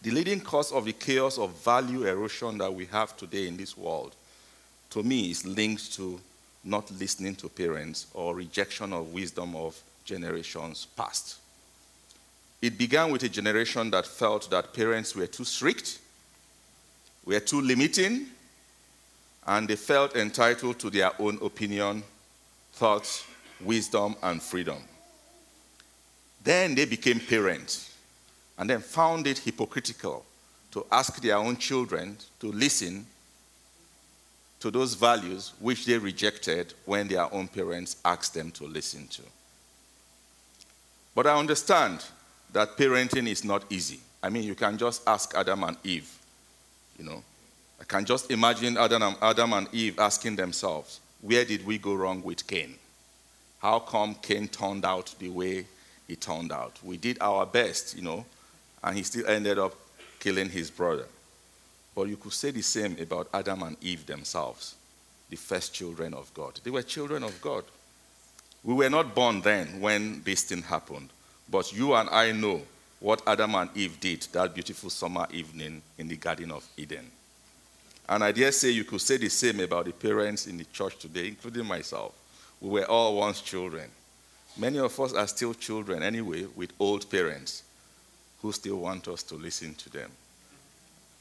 the 0.00 0.12
leading 0.12 0.40
cause 0.40 0.72
of 0.72 0.84
the 0.84 0.92
chaos 0.92 1.36
of 1.36 1.50
value 1.62 2.04
erosion 2.04 2.56
that 2.58 2.72
we 2.72 2.86
have 2.86 3.16
today 3.16 3.48
in 3.48 3.56
this 3.56 3.76
world, 3.76 4.14
to 4.90 5.02
me, 5.02 5.30
is 5.30 5.44
linked 5.44 5.92
to 5.94 6.20
not 6.64 6.90
listening 6.92 7.34
to 7.36 7.48
parents 7.48 8.06
or 8.14 8.34
rejection 8.34 8.92
of 8.92 9.12
wisdom 9.12 9.56
of 9.56 9.78
generations 10.04 10.86
past. 10.96 11.36
It 12.62 12.76
began 12.76 13.10
with 13.10 13.22
a 13.22 13.28
generation 13.28 13.90
that 13.90 14.06
felt 14.06 14.50
that 14.50 14.74
parents 14.74 15.14
were 15.16 15.26
too 15.26 15.44
strict, 15.44 15.98
were 17.24 17.40
too 17.40 17.60
limiting, 17.60 18.26
and 19.46 19.66
they 19.66 19.76
felt 19.76 20.14
entitled 20.14 20.78
to 20.80 20.90
their 20.90 21.10
own 21.20 21.38
opinion, 21.42 22.02
thoughts, 22.74 23.24
wisdom, 23.60 24.14
and 24.22 24.42
freedom. 24.42 24.78
Then 26.44 26.74
they 26.74 26.84
became 26.84 27.20
parents 27.20 27.94
and 28.58 28.68
then 28.68 28.80
found 28.80 29.26
it 29.26 29.38
hypocritical 29.38 30.24
to 30.72 30.86
ask 30.92 31.20
their 31.20 31.36
own 31.36 31.56
children 31.56 32.16
to 32.40 32.52
listen 32.52 33.06
to 34.60 34.70
those 34.70 34.94
values 34.94 35.52
which 35.58 35.86
they 35.86 35.96
rejected 35.96 36.74
when 36.84 37.08
their 37.08 37.32
own 37.32 37.48
parents 37.48 37.96
asked 38.04 38.34
them 38.34 38.50
to 38.52 38.64
listen 38.66 39.08
to. 39.08 39.22
But 41.14 41.26
I 41.26 41.38
understand 41.38 42.04
that 42.52 42.76
parenting 42.76 43.28
is 43.28 43.44
not 43.44 43.64
easy. 43.70 44.00
I 44.22 44.28
mean, 44.28 44.42
you 44.42 44.54
can 44.54 44.76
just 44.76 45.06
ask 45.08 45.34
Adam 45.36 45.64
and 45.64 45.76
Eve, 45.84 46.10
you 46.98 47.04
know. 47.04 47.22
I 47.80 47.84
can 47.84 48.04
just 48.04 48.30
imagine 48.30 48.76
Adam 48.76 49.52
and, 49.52 49.68
Eve 49.72 49.98
asking 49.98 50.36
themselves, 50.36 51.00
where 51.22 51.44
did 51.44 51.64
we 51.64 51.78
go 51.78 51.94
wrong 51.94 52.22
with 52.22 52.46
Cain? 52.46 52.74
How 53.60 53.78
come 53.78 54.14
Cain 54.16 54.48
turned 54.48 54.84
out 54.84 55.14
the 55.18 55.30
way 55.30 55.66
he 56.06 56.16
turned 56.16 56.52
out? 56.52 56.78
We 56.82 56.96
did 56.98 57.18
our 57.20 57.46
best, 57.46 57.96
you 57.96 58.02
know, 58.02 58.26
and 58.82 58.96
he 58.96 59.02
still 59.02 59.26
ended 59.26 59.58
up 59.58 59.74
killing 60.18 60.50
his 60.50 60.70
brother. 60.70 61.06
But 61.94 62.08
you 62.08 62.16
could 62.16 62.32
say 62.32 62.50
the 62.50 62.62
same 62.62 62.96
about 63.00 63.28
Adam 63.32 63.62
and 63.62 63.76
Eve 63.82 64.06
themselves, 64.06 64.74
the 65.28 65.36
first 65.36 65.74
children 65.74 66.14
of 66.14 66.32
God. 66.34 66.60
They 66.62 66.70
were 66.70 66.82
children 66.82 67.22
of 67.22 67.40
God. 67.40 67.64
We 68.62 68.74
were 68.74 68.90
not 68.90 69.14
born 69.14 69.40
then 69.40 69.80
when 69.80 70.22
this 70.22 70.44
thing 70.44 70.62
happened, 70.62 71.08
but 71.50 71.72
you 71.72 71.94
and 71.94 72.08
I 72.10 72.32
know 72.32 72.62
what 73.00 73.22
Adam 73.26 73.54
and 73.54 73.70
Eve 73.74 73.98
did 73.98 74.22
that 74.32 74.54
beautiful 74.54 74.90
summer 74.90 75.26
evening 75.32 75.82
in 75.98 76.06
the 76.06 76.16
Garden 76.16 76.52
of 76.52 76.66
Eden. 76.76 77.10
And 78.08 78.22
I 78.22 78.32
dare 78.32 78.52
say 78.52 78.70
you 78.70 78.84
could 78.84 79.00
say 79.00 79.16
the 79.16 79.28
same 79.28 79.60
about 79.60 79.86
the 79.86 79.92
parents 79.92 80.46
in 80.46 80.58
the 80.58 80.64
church 80.64 80.98
today, 80.98 81.28
including 81.28 81.64
myself. 81.64 82.12
We 82.60 82.68
were 82.68 82.84
all 82.84 83.16
once 83.16 83.40
children. 83.40 83.88
Many 84.56 84.78
of 84.78 84.98
us 85.00 85.14
are 85.14 85.26
still 85.26 85.54
children 85.54 86.02
anyway, 86.02 86.46
with 86.56 86.72
old 86.78 87.08
parents 87.10 87.62
who 88.42 88.52
still 88.52 88.76
want 88.76 89.08
us 89.08 89.22
to 89.24 89.36
listen 89.36 89.74
to 89.76 89.90
them. 89.90 90.10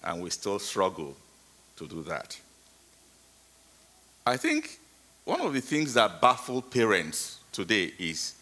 And 0.03 0.21
we 0.21 0.29
still 0.31 0.59
struggle 0.59 1.15
to 1.77 1.87
do 1.87 2.03
that. 2.03 2.39
I 4.25 4.37
think 4.37 4.79
one 5.25 5.41
of 5.41 5.53
the 5.53 5.61
things 5.61 5.93
that 5.93 6.19
baffle 6.19 6.61
parents 6.61 7.39
today 7.51 7.93
is 7.99 8.35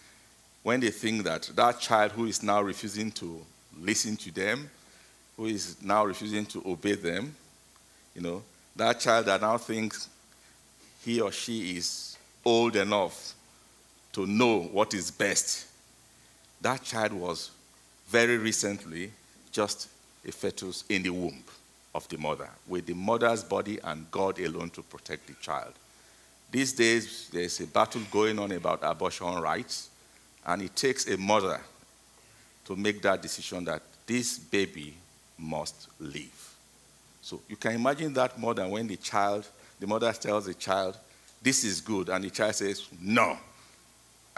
when 0.67 0.81
they 0.81 0.91
think 0.91 1.23
that 1.23 1.49
that 1.55 1.79
child 1.79 2.11
who 2.11 2.25
is 2.25 2.43
now 2.43 2.61
refusing 2.61 3.09
to 3.09 3.39
listen 3.79 4.17
to 4.17 4.33
them, 4.33 4.69
who 5.37 5.45
is 5.45 5.81
now 5.81 6.03
refusing 6.03 6.45
to 6.45 6.61
obey 6.65 6.93
them, 6.93 7.33
you 8.13 8.19
know, 8.19 8.43
that 8.75 8.99
child 8.99 9.27
that 9.27 9.39
now 9.39 9.57
thinks 9.57 10.09
he 11.05 11.21
or 11.21 11.31
she 11.31 11.77
is 11.77 12.17
old 12.43 12.75
enough 12.75 13.33
to 14.11 14.27
know 14.27 14.63
what 14.63 14.93
is 14.93 15.09
best, 15.09 15.67
that 16.59 16.83
child 16.83 17.13
was 17.13 17.49
very 18.09 18.37
recently 18.37 19.09
just 19.53 19.87
a 20.27 20.33
fetus 20.33 20.83
in 20.89 21.01
the 21.01 21.11
womb 21.11 21.45
of 21.95 22.05
the 22.09 22.17
mother, 22.17 22.49
with 22.67 22.85
the 22.85 22.93
mother's 22.93 23.41
body 23.41 23.79
and 23.85 24.11
God 24.11 24.37
alone 24.41 24.69
to 24.71 24.81
protect 24.81 25.27
the 25.27 25.33
child. 25.35 25.71
These 26.51 26.73
days, 26.73 27.29
there's 27.31 27.57
a 27.61 27.67
battle 27.67 28.01
going 28.11 28.37
on 28.37 28.51
about 28.51 28.79
abortion 28.81 29.33
rights, 29.35 29.91
and 30.47 30.61
it 30.61 30.75
takes 30.75 31.07
a 31.07 31.17
mother 31.17 31.59
to 32.65 32.75
make 32.75 33.01
that 33.01 33.21
decision 33.21 33.65
that 33.65 33.81
this 34.05 34.39
baby 34.39 34.95
must 35.37 35.89
live. 35.99 36.55
So 37.21 37.41
you 37.49 37.57
can 37.57 37.73
imagine 37.73 38.13
that 38.13 38.39
more 38.39 38.53
than 38.53 38.69
when 38.69 38.87
the 38.87 38.95
child, 38.95 39.45
the 39.79 39.85
mother 39.85 40.11
tells 40.13 40.45
the 40.45 40.53
child, 40.53 40.97
this 41.41 41.63
is 41.63 41.81
good, 41.81 42.09
and 42.09 42.23
the 42.23 42.29
child 42.29 42.55
says, 42.55 42.87
no, 43.01 43.37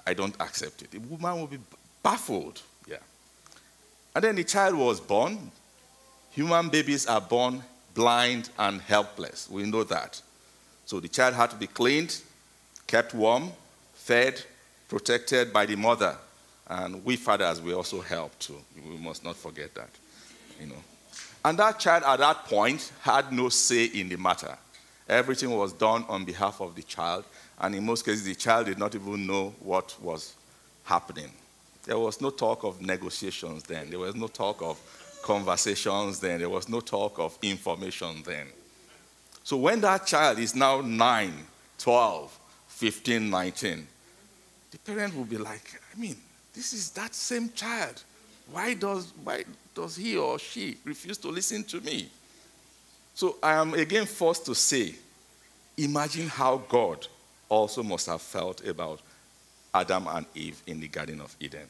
I 0.06 0.14
don't 0.14 0.36
accept 0.40 0.82
it. 0.82 0.92
The 0.92 1.00
woman 1.00 1.40
will 1.40 1.48
be 1.48 1.60
baffled. 2.02 2.62
Yeah. 2.88 2.98
And 4.16 4.24
then 4.24 4.36
the 4.36 4.44
child 4.44 4.76
was 4.76 5.00
born. 5.00 5.52
Human 6.32 6.70
babies 6.70 7.06
are 7.06 7.22
born 7.22 7.64
blind 7.94 8.50
and 8.58 8.82
helpless. 8.82 9.48
We 9.50 9.64
know 9.64 9.84
that. 9.84 10.22
So 10.86 11.00
the 11.00 11.08
child 11.08 11.36
had 11.36 11.52
to 11.52 11.56
be 11.56 11.68
cleaned, 11.68 12.20
kept 12.88 13.14
warm, 13.14 13.52
fed, 13.94 14.42
protected 14.90 15.54
by 15.54 15.66
the 15.66 15.78
mother. 15.78 16.18
And 16.68 17.06
we 17.06 17.16
fathers, 17.16 17.62
we 17.62 17.74
also 17.74 18.02
help 18.02 18.38
too. 18.38 18.58
We 18.86 18.98
must 18.98 19.24
not 19.24 19.38
forget 19.38 19.74
that. 19.76 19.90
You 20.60 20.68
know. 20.68 20.84
And 21.46 21.58
that 21.60 21.80
child 21.80 22.04
at 22.06 22.20
that 22.20 22.46
point 22.46 22.92
had 23.02 23.32
no 23.32 23.48
say 23.48 23.86
in 23.86 24.10
the 24.10 24.18
matter. 24.18 24.58
Everything 25.08 25.52
was 25.52 25.72
done 25.74 26.06
on 26.08 26.26
behalf 26.26 26.60
of 26.62 26.76
the 26.76 26.84
child, 26.84 27.24
and 27.60 27.74
in 27.74 27.86
most 27.86 28.06
cases, 28.06 28.26
the 28.26 28.36
child 28.36 28.68
did 28.68 28.78
not 28.78 28.94
even 28.94 29.26
know 29.26 29.56
what 29.60 29.96
was 30.02 30.36
happening. 30.84 31.32
There 31.86 31.98
was 31.98 32.22
no 32.22 32.30
talk 32.30 32.64
of 32.64 32.82
negotiations 32.82 33.64
then, 33.64 33.90
there 33.90 33.98
was 33.98 34.16
no 34.16 34.28
talk 34.28 34.62
of 34.62 34.80
conversations 35.24 36.20
then, 36.20 36.40
there 36.40 36.50
was 36.50 36.70
no 36.70 36.82
talk 36.82 37.18
of 37.18 37.38
information 37.42 38.22
then. 38.24 38.48
So 39.44 39.58
when 39.58 39.82
that 39.82 40.06
child 40.06 40.38
is 40.38 40.54
now 40.54 40.82
9, 40.82 41.34
12, 41.80 42.40
15, 42.68 43.30
19, 43.30 43.88
the 44.72 44.78
parent 44.80 45.16
will 45.16 45.26
be 45.26 45.38
like, 45.38 45.82
I 45.96 46.00
mean, 46.00 46.16
this 46.54 46.74
is 46.74 46.92
that 46.92 47.16
same 47.16 47.50
child. 47.52 48.02
Why 48.52 48.74
does, 48.74 49.14
why 49.24 49.44
does 49.76 49.96
he 49.96 50.18
or 50.18 50.40
she 50.40 50.78
refuse 50.84 51.18
to 51.20 51.30
listen 51.30 51.64
to 51.66 51.82
me? 51.82 52.10
So 53.14 53.38
I 53.44 53.54
am 53.54 53.74
again 53.74 54.06
forced 54.06 54.46
to 54.46 54.56
say, 54.56 54.96
imagine 55.78 56.28
how 56.28 56.58
God 56.70 57.08
also 57.48 57.84
must 57.84 58.08
have 58.08 58.22
felt 58.22 58.66
about 58.66 59.02
Adam 59.74 60.08
and 60.08 60.26
Eve 60.36 60.62
in 60.68 60.80
the 60.80 60.88
Garden 60.88 61.22
of 61.22 61.36
Eden. 61.40 61.68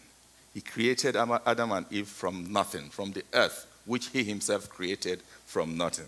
He 0.54 0.62
created 0.62 1.16
Adam 1.16 1.72
and 1.72 1.86
Eve 1.92 2.08
from 2.08 2.52
nothing, 2.52 2.90
from 2.90 3.12
the 3.12 3.24
earth, 3.34 3.66
which 3.86 4.08
he 4.08 4.24
himself 4.24 4.70
created 4.70 5.22
from 5.46 5.78
nothing. 5.78 6.08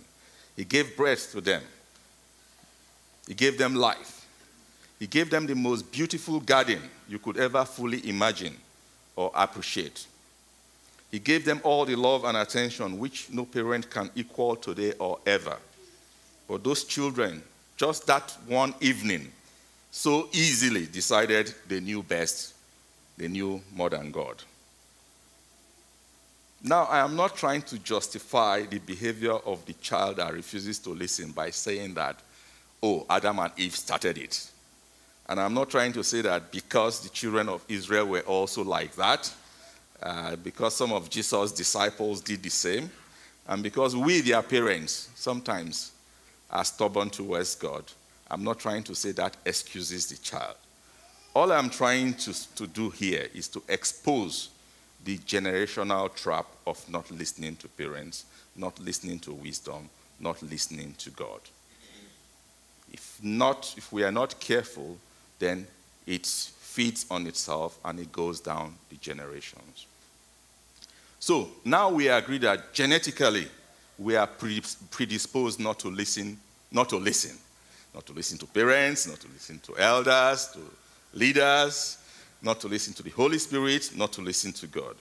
He 0.56 0.64
gave 0.64 0.96
breath 0.98 1.32
to 1.32 1.42
them, 1.42 1.62
he 3.28 3.34
gave 3.34 3.58
them 3.58 3.76
life. 3.76 4.21
He 5.02 5.08
gave 5.08 5.32
them 5.32 5.48
the 5.48 5.56
most 5.56 5.92
beautiful 5.92 6.40
garden 6.40 6.80
you 7.10 7.18
could 7.18 7.36
ever 7.38 7.66
fully 7.66 8.08
imagine 8.08 8.56
or 9.16 9.32
appreciate. 9.34 10.06
He 11.10 11.18
gave 11.18 11.44
them 11.44 11.60
all 11.64 11.86
the 11.86 11.96
love 11.96 12.24
and 12.24 12.38
attention 12.38 13.00
which 13.00 13.32
no 13.32 13.46
parent 13.46 13.90
can 13.90 14.12
equal 14.14 14.56
today 14.56 14.94
or 15.00 15.18
ever. 15.26 15.58
But 16.48 16.64
those 16.64 16.84
children, 16.84 17.42
just 17.78 18.06
that 18.06 18.38
one 18.46 18.76
evening, 18.80 19.32
so 19.90 20.30
easily 20.34 20.86
decided 20.86 21.52
they 21.68 21.80
knew 21.80 22.04
best. 22.04 22.54
They 23.18 23.28
knew 23.28 23.60
more 23.74 23.90
than 23.90 24.12
God. 24.12 24.44
Now, 26.62 26.84
I 26.84 27.00
am 27.00 27.16
not 27.16 27.36
trying 27.36 27.64
to 27.64 27.80
justify 27.80 28.68
the 28.68 28.78
behavior 28.78 29.34
of 29.34 29.66
the 29.66 29.74
child 29.74 30.18
that 30.18 30.32
refuses 30.32 30.78
to 30.78 30.92
listen 30.92 31.32
by 31.32 31.50
saying 31.50 31.96
that, 31.96 32.20
oh, 32.84 33.08
Adam 33.10 33.40
and 33.40 33.52
Eve 33.58 33.76
started 33.76 34.20
it. 34.20 34.52
And 35.30 35.40
I'm 35.40 35.54
not 35.54 35.70
trying 35.70 35.94
to 35.94 36.04
say 36.04 36.22
that 36.22 36.52
because 36.52 37.02
the 37.02 37.10
children 37.10 37.48
of 37.48 37.64
Israel 37.70 38.06
were 38.08 38.22
also 38.22 38.64
like 38.64 38.96
that, 38.96 39.34
uh, 40.02 40.36
because 40.38 40.76
some 40.76 40.92
of 40.92 41.10
Jesus' 41.10 41.52
disciples 41.52 42.22
did 42.22 42.44
the 42.44 42.50
same, 42.50 42.90
and 43.48 43.64
because 43.64 43.96
we, 43.96 44.22
their 44.22 44.42
parents, 44.42 45.10
sometimes 45.16 45.92
are 46.50 46.66
stubborn 46.66 47.10
towards 47.10 47.56
God. 47.56 47.84
I'm 48.30 48.44
not 48.44 48.60
trying 48.60 48.84
to 48.84 48.96
say 48.96 49.12
that 49.14 49.38
excuses 49.46 50.08
the 50.08 50.18
child. 50.18 50.56
All 51.34 51.52
I'm 51.52 51.70
trying 51.70 52.14
to, 52.16 52.56
to 52.56 52.68
do 52.68 52.90
here 52.90 53.28
is 53.34 53.48
to 53.50 53.64
expose 53.70 54.50
the 55.04 55.18
generational 55.20 56.14
trap 56.14 56.46
of 56.68 56.88
not 56.90 57.10
listening 57.10 57.56
to 57.58 57.68
parents, 57.70 58.26
not 58.56 58.78
listening 58.80 59.20
to 59.20 59.34
wisdom, 59.34 59.90
not 60.20 60.42
listening 60.44 60.94
to 61.00 61.10
God. 61.12 61.40
If 62.92 63.20
not, 63.24 63.74
if 63.78 63.92
we 63.92 64.04
are 64.04 64.12
not 64.12 64.40
careful, 64.40 64.98
then 65.42 65.68
it 66.08 66.26
feeds 66.26 67.06
on 67.12 67.28
itself 67.28 67.78
and 67.84 68.00
it 68.00 68.12
goes 68.14 68.40
down 68.40 68.76
the 68.90 68.96
generations. 68.96 69.88
So 71.20 71.50
now 71.66 71.90
we 71.90 72.08
agree 72.08 72.38
that 72.40 72.74
genetically 72.74 73.48
we 73.98 74.16
are 74.16 74.28
predisposed 74.28 75.60
not 75.60 75.80
to 75.80 75.90
listen, 75.90 76.40
not 76.72 76.90
to 76.90 76.98
listen, 76.98 77.38
not 77.94 78.06
to 78.06 78.14
listen 78.14 78.38
to 78.38 78.46
parents, 78.48 79.08
not 79.08 79.20
to 79.20 79.28
listen 79.28 79.60
to 79.60 79.78
elders, 79.78 80.48
to 80.54 80.60
leaders, 81.14 81.98
not 82.42 82.60
to 82.62 82.68
listen 82.68 82.94
to 82.94 83.04
the 83.04 83.10
Holy 83.10 83.38
Spirit, 83.38 83.92
not 83.96 84.14
to 84.14 84.22
listen 84.22 84.54
to 84.54 84.68
God. 84.68 84.96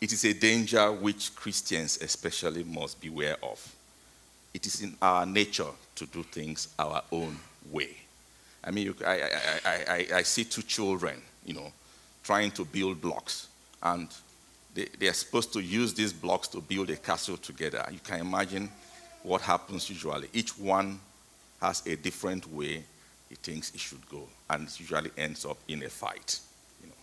It 0.00 0.12
is 0.12 0.24
a 0.24 0.32
danger 0.32 0.90
which 0.90 1.36
Christians 1.36 1.98
especially 2.00 2.64
must 2.64 3.00
beware 3.00 3.36
of. 3.42 3.74
It 4.54 4.66
is 4.66 4.82
in 4.82 4.96
our 5.02 5.26
nature 5.26 5.70
to 5.96 6.06
do 6.06 6.22
things 6.22 6.68
our 6.78 7.02
own 7.12 7.36
way. 7.70 7.96
I 8.62 8.70
mean, 8.70 8.86
you, 8.86 8.96
I, 9.06 9.22
I, 9.22 9.70
I, 9.88 10.06
I, 10.16 10.22
see 10.22 10.44
two 10.44 10.62
children, 10.62 11.20
you 11.44 11.54
know, 11.54 11.72
trying 12.22 12.50
to 12.52 12.64
build 12.64 13.00
blocks, 13.00 13.48
and 13.82 14.08
they, 14.74 14.86
they 14.98 15.08
are 15.08 15.14
supposed 15.14 15.52
to 15.54 15.60
use 15.60 15.94
these 15.94 16.12
blocks 16.12 16.48
to 16.48 16.60
build 16.60 16.90
a 16.90 16.96
castle 16.96 17.38
together. 17.38 17.86
You 17.90 18.00
can 18.04 18.20
imagine 18.20 18.70
what 19.22 19.40
happens 19.40 19.88
usually. 19.88 20.28
Each 20.32 20.58
one 20.58 21.00
has 21.60 21.86
a 21.86 21.96
different 21.96 22.50
way 22.52 22.84
he 23.30 23.36
thinks 23.36 23.72
it 23.72 23.80
should 23.80 24.06
go, 24.10 24.28
and 24.50 24.66
it 24.66 24.80
usually 24.80 25.10
ends 25.16 25.46
up 25.46 25.56
in 25.68 25.82
a 25.84 25.88
fight. 25.88 26.40
You 26.82 26.88
know. 26.88 26.94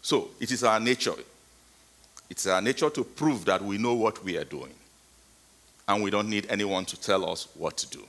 So 0.00 0.30
it 0.40 0.52
is 0.52 0.64
our 0.64 0.80
nature. 0.80 1.14
It's 2.30 2.46
our 2.46 2.62
nature 2.62 2.88
to 2.90 3.04
prove 3.04 3.44
that 3.44 3.62
we 3.62 3.76
know 3.76 3.94
what 3.94 4.24
we 4.24 4.38
are 4.38 4.44
doing, 4.44 4.72
and 5.88 6.02
we 6.02 6.10
don't 6.10 6.30
need 6.30 6.46
anyone 6.48 6.84
to 6.86 7.00
tell 7.00 7.28
us 7.28 7.48
what 7.54 7.76
to 7.78 7.88
do. 7.88 8.04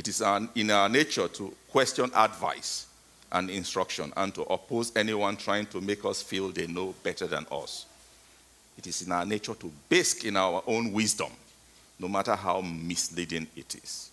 It 0.00 0.08
is 0.08 0.22
in 0.54 0.70
our 0.70 0.88
nature 0.88 1.28
to 1.28 1.54
question 1.68 2.10
advice 2.14 2.86
and 3.32 3.50
instruction 3.50 4.10
and 4.16 4.34
to 4.34 4.44
oppose 4.44 4.96
anyone 4.96 5.36
trying 5.36 5.66
to 5.66 5.80
make 5.82 6.06
us 6.06 6.22
feel 6.22 6.48
they 6.48 6.66
know 6.66 6.94
better 7.02 7.26
than 7.26 7.44
us. 7.52 7.84
It 8.78 8.86
is 8.86 9.02
in 9.02 9.12
our 9.12 9.26
nature 9.26 9.52
to 9.52 9.70
bask 9.90 10.24
in 10.24 10.38
our 10.38 10.62
own 10.66 10.94
wisdom, 10.94 11.30
no 11.98 12.08
matter 12.08 12.34
how 12.34 12.62
misleading 12.62 13.46
it 13.54 13.74
is. 13.74 14.10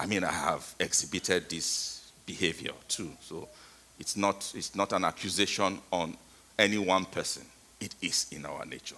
I 0.00 0.06
mean, 0.06 0.24
I 0.24 0.32
have 0.32 0.74
exhibited 0.80 1.50
this 1.50 2.10
behavior 2.24 2.72
too, 2.88 3.10
so 3.20 3.46
it's 4.00 4.16
not, 4.16 4.50
it's 4.56 4.74
not 4.74 4.94
an 4.94 5.04
accusation 5.04 5.80
on 5.92 6.16
any 6.58 6.78
one 6.78 7.04
person. 7.04 7.44
It 7.78 7.94
is 8.00 8.28
in 8.32 8.46
our 8.46 8.64
nature. 8.64 8.96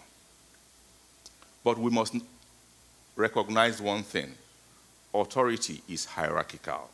But 1.65 1.79
we 1.79 1.91
must 1.91 2.15
recognize 3.17 3.83
one 3.83 4.05
thing 4.05 4.33
authority 5.21 5.83
is 5.89 6.05
hierarchical. 6.05 6.89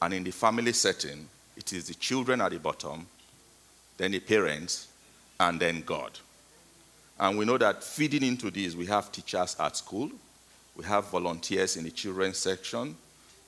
And 0.00 0.14
in 0.14 0.24
the 0.24 0.32
family 0.32 0.72
setting, 0.72 1.28
it 1.56 1.72
is 1.72 1.86
the 1.86 1.94
children 1.94 2.40
at 2.40 2.50
the 2.50 2.58
bottom, 2.58 3.06
then 3.96 4.12
the 4.12 4.20
parents, 4.20 4.88
and 5.38 5.60
then 5.60 5.82
God. 5.82 6.18
And 7.18 7.38
we 7.38 7.44
know 7.44 7.58
that 7.58 7.84
feeding 7.84 8.22
into 8.22 8.50
this, 8.50 8.74
we 8.74 8.86
have 8.86 9.12
teachers 9.12 9.56
at 9.60 9.76
school, 9.76 10.10
we 10.74 10.84
have 10.84 11.10
volunteers 11.10 11.76
in 11.76 11.84
the 11.84 11.90
children's 11.90 12.38
section, 12.38 12.96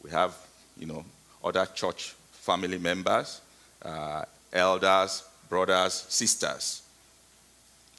we 0.02 0.10
have, 0.10 0.34
you 0.78 0.86
know, 0.86 1.04
other 1.42 1.66
church 1.66 2.14
family 2.32 2.78
members, 2.78 3.40
uh, 3.82 4.24
elders, 4.52 5.24
brothers, 5.48 6.06
sisters. 6.08 6.82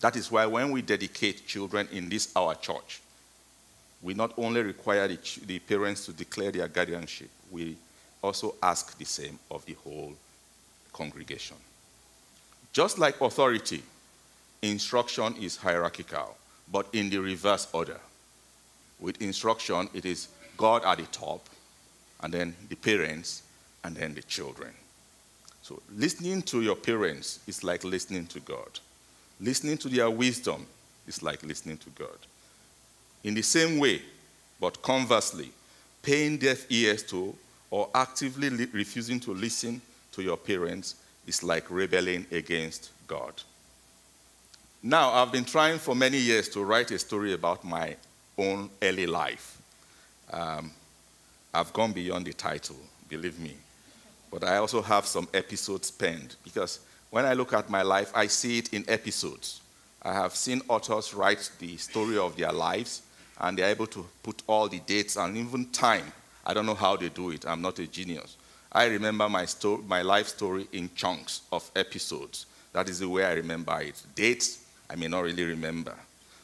That 0.01 0.15
is 0.15 0.31
why 0.31 0.45
when 0.45 0.71
we 0.71 0.81
dedicate 0.81 1.47
children 1.47 1.87
in 1.91 2.09
this 2.09 2.31
our 2.35 2.55
church, 2.55 3.01
we 4.05 4.13
not 4.13 4.33
only 4.37 4.61
require 4.61 5.07
the, 5.07 5.17
the 5.47 5.57
parents 5.57 6.05
to 6.05 6.13
declare 6.13 6.51
their 6.51 6.67
guardianship, 6.67 7.29
we 7.49 7.75
also 8.21 8.53
ask 8.61 8.95
the 8.99 9.03
same 9.03 9.39
of 9.49 9.65
the 9.65 9.73
whole 9.83 10.13
congregation. 10.93 11.57
Just 12.71 12.99
like 12.99 13.19
authority, 13.19 13.81
instruction 14.61 15.33
is 15.41 15.57
hierarchical, 15.57 16.37
but 16.71 16.85
in 16.93 17.09
the 17.09 17.17
reverse 17.17 17.67
order. 17.73 17.99
With 18.99 19.19
instruction, 19.23 19.89
it 19.91 20.05
is 20.05 20.27
God 20.55 20.85
at 20.85 20.99
the 20.99 21.07
top, 21.07 21.49
and 22.21 22.31
then 22.31 22.55
the 22.69 22.75
parents, 22.75 23.41
and 23.83 23.95
then 23.95 24.13
the 24.13 24.21
children. 24.21 24.69
So, 25.63 25.81
listening 25.95 26.43
to 26.43 26.61
your 26.61 26.75
parents 26.75 27.39
is 27.47 27.63
like 27.63 27.83
listening 27.83 28.27
to 28.27 28.39
God. 28.41 28.79
Listening 29.41 29.79
to 29.79 29.89
their 29.89 30.11
wisdom 30.11 30.67
is 31.07 31.23
like 31.23 31.41
listening 31.41 31.77
to 31.77 31.89
God. 31.89 32.19
In 33.25 33.33
the 33.33 33.41
same 33.41 33.79
way, 33.79 34.03
but 34.61 34.83
conversely, 34.83 35.51
paying 36.03 36.37
deaf 36.37 36.67
ears 36.69 37.01
to 37.05 37.35
or 37.71 37.89
actively 37.95 38.49
refusing 38.67 39.19
to 39.21 39.33
listen 39.33 39.81
to 40.11 40.21
your 40.21 40.37
parents 40.37 40.93
is 41.25 41.41
like 41.41 41.71
rebelling 41.71 42.27
against 42.31 42.91
God. 43.07 43.33
Now, 44.83 45.09
I've 45.09 45.31
been 45.31 45.43
trying 45.43 45.79
for 45.79 45.95
many 45.95 46.19
years 46.19 46.47
to 46.49 46.63
write 46.63 46.91
a 46.91 46.99
story 46.99 47.33
about 47.33 47.63
my 47.63 47.95
own 48.37 48.69
early 48.83 49.07
life. 49.07 49.57
Um, 50.31 50.71
I've 51.51 51.73
gone 51.73 51.93
beyond 51.93 52.27
the 52.27 52.33
title, 52.33 52.77
believe 53.09 53.39
me. 53.39 53.55
But 54.29 54.43
I 54.43 54.57
also 54.57 54.83
have 54.83 55.07
some 55.07 55.27
episodes 55.33 55.89
penned 55.89 56.35
because 56.43 56.79
when 57.09 57.25
I 57.25 57.33
look 57.33 57.53
at 57.53 57.71
my 57.71 57.81
life, 57.81 58.11
I 58.13 58.27
see 58.27 58.59
it 58.59 58.71
in 58.71 58.85
episodes. 58.87 59.61
I 60.03 60.13
have 60.13 60.35
seen 60.35 60.61
authors 60.67 61.15
write 61.15 61.49
the 61.57 61.75
story 61.77 62.19
of 62.19 62.37
their 62.37 62.51
lives 62.51 63.01
and 63.41 63.57
they're 63.57 63.69
able 63.69 63.87
to 63.87 64.05
put 64.23 64.41
all 64.47 64.67
the 64.67 64.79
dates 64.79 65.17
and 65.17 65.35
even 65.37 65.65
time. 65.71 66.11
I 66.45 66.53
don't 66.53 66.65
know 66.65 66.75
how 66.75 66.95
they 66.95 67.09
do 67.09 67.31
it. 67.31 67.45
I'm 67.45 67.61
not 67.61 67.79
a 67.79 67.87
genius. 67.87 68.37
I 68.71 68.85
remember 68.85 69.27
my, 69.29 69.45
sto- 69.45 69.83
my 69.87 70.01
life 70.01 70.27
story 70.27 70.67
in 70.73 70.89
chunks 70.95 71.41
of 71.51 71.69
episodes. 71.75 72.45
That 72.73 72.89
is 72.89 72.99
the 72.99 73.09
way 73.09 73.23
I 73.25 73.33
remember 73.33 73.79
it. 73.81 74.01
Dates, 74.15 74.63
I 74.89 74.95
may 74.95 75.07
not 75.07 75.23
really 75.23 75.45
remember. 75.45 75.95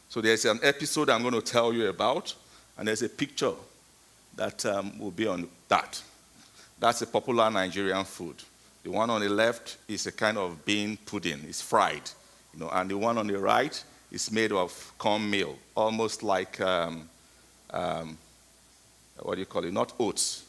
So 0.08 0.20
there's 0.20 0.44
an 0.44 0.60
episode 0.62 1.10
I'm 1.10 1.22
going 1.22 1.34
to 1.34 1.42
tell 1.42 1.72
you 1.72 1.88
about, 1.88 2.34
and 2.76 2.88
there's 2.88 3.02
a 3.02 3.08
picture 3.08 3.52
that 4.36 4.64
um, 4.66 4.98
will 4.98 5.10
be 5.10 5.26
on 5.26 5.48
that. 5.68 6.02
That's 6.78 7.02
a 7.02 7.06
popular 7.06 7.50
Nigerian 7.50 8.04
food. 8.04 8.36
The 8.82 8.90
one 8.90 9.10
on 9.10 9.20
the 9.20 9.28
left 9.28 9.76
is 9.86 10.06
a 10.06 10.12
kind 10.12 10.36
of 10.36 10.64
bean 10.64 10.96
pudding. 11.04 11.40
It's 11.46 11.62
fried, 11.62 12.10
you 12.52 12.60
know, 12.60 12.70
and 12.70 12.90
the 12.90 12.98
one 12.98 13.18
on 13.18 13.26
the 13.26 13.38
right 13.38 13.82
is 14.12 14.30
made 14.30 14.52
of 14.52 14.92
cornmeal, 14.98 15.56
almost 15.74 16.22
like, 16.22 16.60
um, 16.60 17.08
um, 17.70 18.18
what 19.20 19.34
do 19.34 19.40
you 19.40 19.46
call 19.46 19.64
it? 19.64 19.72
Not 19.72 19.94
oats, 19.98 20.44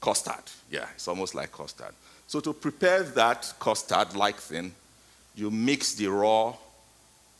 custard. 0.00 0.42
Yeah, 0.70 0.86
it's 0.94 1.06
almost 1.06 1.34
like 1.34 1.52
custard. 1.52 1.92
So 2.26 2.40
to 2.40 2.52
prepare 2.54 3.02
that 3.02 3.52
custard-like 3.60 4.36
thing, 4.36 4.74
you 5.36 5.50
mix 5.50 5.94
the 5.94 6.08
raw 6.08 6.54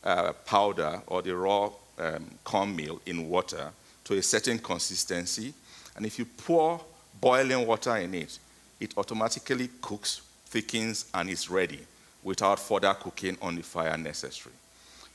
uh, 0.04 0.32
powder 0.44 1.00
or 1.06 1.22
the 1.22 1.34
raw 1.34 1.70
um, 1.98 2.26
cornmeal 2.44 3.00
in 3.06 3.28
water 3.28 3.70
to 4.04 4.14
a 4.18 4.22
certain 4.22 4.58
consistency. 4.58 5.54
And 5.96 6.04
if 6.04 6.18
you 6.18 6.26
pour 6.26 6.80
boiling 7.20 7.66
water 7.66 7.96
in 7.96 8.14
it, 8.14 8.38
it 8.78 8.92
automatically 8.98 9.70
cooks, 9.80 10.20
thickens, 10.44 11.06
and 11.14 11.30
is 11.30 11.48
ready 11.48 11.80
without 12.22 12.58
further 12.58 12.92
cooking 12.94 13.38
on 13.40 13.56
the 13.56 13.62
fire 13.62 13.96
necessary. 13.96 14.54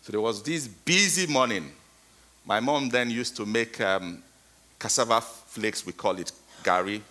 So 0.02 0.12
there 0.12 0.22
was 0.22 0.42
this 0.42 0.68
busy 0.68 1.32
morning. 1.32 1.72
My 2.46 2.60
mom 2.60 2.90
then 2.90 3.12
used 3.12 3.36
to 3.38 3.46
make 3.46 3.80
um, 3.82 4.24
cassava 4.80 5.22
flakes, 5.22 5.86
we 5.86 5.94
call 5.94 6.18
it 6.18 6.32
gari, 6.64 7.02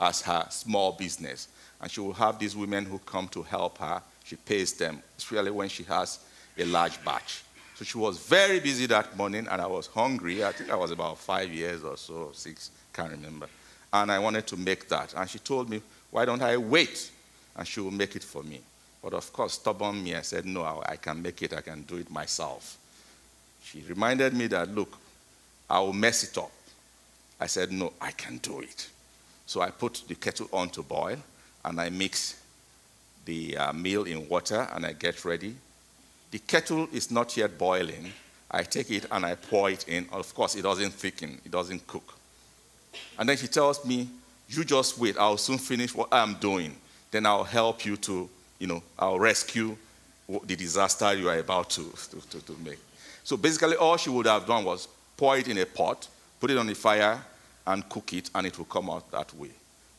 as 0.00 0.22
her 0.22 0.46
small 0.50 0.92
business. 0.92 1.48
And 1.80 1.90
she 1.90 2.00
will 2.00 2.14
have 2.14 2.38
these 2.38 2.56
women 2.56 2.86
who 2.86 2.98
come 3.00 3.28
to 3.28 3.42
help 3.42 3.78
her. 3.78 4.00
She 4.24 4.36
pays 4.36 4.72
them, 4.72 5.02
especially 5.18 5.50
when 5.50 5.68
she 5.68 5.82
has 5.84 6.20
a 6.56 6.64
large 6.64 7.02
batch. 7.04 7.42
So 7.74 7.84
she 7.84 7.98
was 7.98 8.18
very 8.18 8.60
busy 8.60 8.86
that 8.86 9.16
morning, 9.16 9.46
and 9.48 9.60
I 9.60 9.66
was 9.66 9.86
hungry. 9.86 10.42
I 10.42 10.52
think 10.52 10.70
I 10.70 10.74
was 10.74 10.90
about 10.90 11.18
five 11.18 11.52
years 11.52 11.84
or 11.84 11.96
so, 11.96 12.30
six, 12.32 12.70
can't 12.92 13.10
remember. 13.10 13.46
And 13.92 14.10
I 14.10 14.18
wanted 14.18 14.46
to 14.48 14.56
make 14.56 14.88
that. 14.88 15.14
And 15.14 15.28
she 15.28 15.38
told 15.38 15.68
me, 15.68 15.82
Why 16.10 16.24
don't 16.24 16.42
I 16.42 16.56
wait? 16.56 17.10
And 17.56 17.68
she 17.68 17.80
will 17.80 17.90
make 17.90 18.16
it 18.16 18.24
for 18.24 18.42
me. 18.42 18.60
But 19.02 19.14
of 19.14 19.32
course, 19.32 19.54
stubborn 19.54 20.02
me, 20.02 20.14
I 20.14 20.22
said, 20.22 20.44
No, 20.44 20.82
I 20.84 20.96
can 20.96 21.22
make 21.22 21.42
it, 21.42 21.52
I 21.52 21.60
can 21.60 21.82
do 21.82 21.96
it 21.96 22.10
myself. 22.10 22.76
She 23.62 23.82
reminded 23.88 24.34
me 24.34 24.46
that, 24.48 24.74
Look, 24.74 24.96
I 25.70 25.80
will 25.80 25.92
mess 25.92 26.24
it 26.24 26.36
up. 26.38 26.50
I 27.40 27.46
said, 27.46 27.70
No, 27.70 27.92
I 28.00 28.10
can 28.10 28.38
do 28.38 28.60
it. 28.60 28.88
So 29.46 29.60
I 29.60 29.70
put 29.70 30.02
the 30.08 30.14
kettle 30.14 30.48
on 30.52 30.70
to 30.70 30.82
boil 30.82 31.16
and 31.64 31.80
I 31.80 31.90
mix 31.90 32.40
the 33.24 33.56
uh, 33.56 33.72
meal 33.72 34.04
in 34.04 34.28
water 34.28 34.68
and 34.72 34.84
I 34.84 34.92
get 34.92 35.24
ready. 35.24 35.54
The 36.30 36.38
kettle 36.40 36.88
is 36.92 37.10
not 37.10 37.36
yet 37.36 37.56
boiling. 37.56 38.12
I 38.50 38.62
take 38.62 38.90
it 38.90 39.06
and 39.10 39.24
I 39.24 39.34
pour 39.34 39.70
it 39.70 39.86
in. 39.88 40.08
Of 40.12 40.34
course, 40.34 40.54
it 40.56 40.62
doesn't 40.62 40.92
thicken, 40.92 41.40
it 41.44 41.50
doesn't 41.50 41.86
cook. 41.86 42.14
And 43.18 43.28
then 43.28 43.36
she 43.36 43.46
tells 43.46 43.84
me, 43.84 44.08
You 44.48 44.64
just 44.64 44.98
wait, 44.98 45.16
I'll 45.18 45.36
soon 45.36 45.58
finish 45.58 45.94
what 45.94 46.08
I'm 46.12 46.34
doing. 46.34 46.74
Then 47.10 47.26
I'll 47.26 47.44
help 47.44 47.86
you 47.86 47.96
to 47.98 48.28
you 48.58 48.66
know, 48.66 48.82
I'll 48.98 49.18
rescue 49.18 49.76
the 50.44 50.56
disaster 50.56 51.14
you 51.14 51.28
are 51.28 51.38
about 51.38 51.70
to, 51.70 51.92
to, 52.30 52.40
to, 52.44 52.56
make. 52.64 52.78
So 53.24 53.36
basically, 53.36 53.76
all 53.76 53.96
she 53.96 54.10
would 54.10 54.26
have 54.26 54.46
done 54.46 54.64
was 54.64 54.88
pour 55.16 55.38
it 55.38 55.48
in 55.48 55.58
a 55.58 55.66
pot, 55.66 56.06
put 56.40 56.50
it 56.50 56.58
on 56.58 56.66
the 56.66 56.74
fire, 56.74 57.20
and 57.66 57.88
cook 57.88 58.12
it, 58.12 58.30
and 58.34 58.46
it 58.46 58.58
will 58.58 58.66
come 58.66 58.90
out 58.90 59.10
that 59.10 59.32
way. 59.34 59.50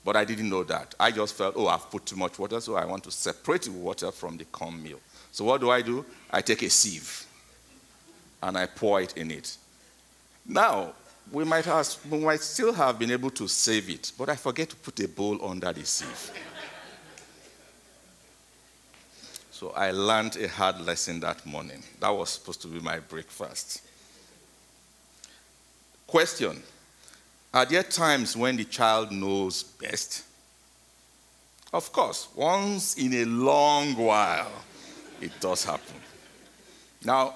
But 0.03 0.15
I 0.15 0.25
didn't 0.25 0.49
know 0.49 0.63
that. 0.63 0.95
I 0.99 1.11
just 1.11 1.35
felt, 1.35 1.55
oh, 1.57 1.67
I've 1.67 1.89
put 1.89 2.05
too 2.05 2.15
much 2.15 2.39
water, 2.39 2.59
so 2.61 2.75
I 2.75 2.85
want 2.85 3.03
to 3.03 3.11
separate 3.11 3.63
the 3.63 3.71
water 3.71 4.11
from 4.11 4.37
the 4.37 4.45
cornmeal. 4.45 4.99
So 5.31 5.45
what 5.45 5.61
do 5.61 5.69
I 5.69 5.81
do? 5.81 6.05
I 6.31 6.41
take 6.41 6.63
a 6.63 6.69
sieve 6.69 7.25
and 8.41 8.57
I 8.57 8.65
pour 8.65 9.01
it 9.01 9.17
in 9.17 9.31
it. 9.31 9.57
Now, 10.45 10.93
we 11.31 11.43
might, 11.43 11.67
we 12.09 12.17
might 12.19 12.41
still 12.41 12.73
have 12.73 12.97
been 12.97 13.11
able 13.11 13.29
to 13.31 13.47
save 13.47 13.89
it, 13.89 14.11
but 14.17 14.29
I 14.29 14.35
forget 14.35 14.69
to 14.69 14.75
put 14.75 14.99
a 14.99 15.07
bowl 15.07 15.39
under 15.47 15.71
the 15.71 15.85
sieve. 15.85 16.31
So 19.59 19.71
I 19.75 19.91
learned 19.91 20.37
a 20.37 20.47
hard 20.47 20.79
lesson 20.79 21.19
that 21.19 21.45
morning. 21.45 21.83
That 21.99 22.11
was 22.11 22.29
supposed 22.29 22.61
to 22.61 22.69
be 22.69 22.79
my 22.79 22.99
breakfast. 22.99 23.81
Question 26.07 26.63
Are 27.53 27.65
there 27.65 27.83
times 27.83 28.37
when 28.37 28.55
the 28.55 28.63
child 28.63 29.11
knows 29.11 29.63
best? 29.63 30.23
Of 31.73 31.91
course, 31.91 32.29
once 32.35 32.97
in 32.97 33.13
a 33.15 33.25
long 33.25 33.97
while, 33.97 34.63
it 35.19 35.37
does 35.41 35.65
happen. 35.65 35.97
Now, 37.03 37.33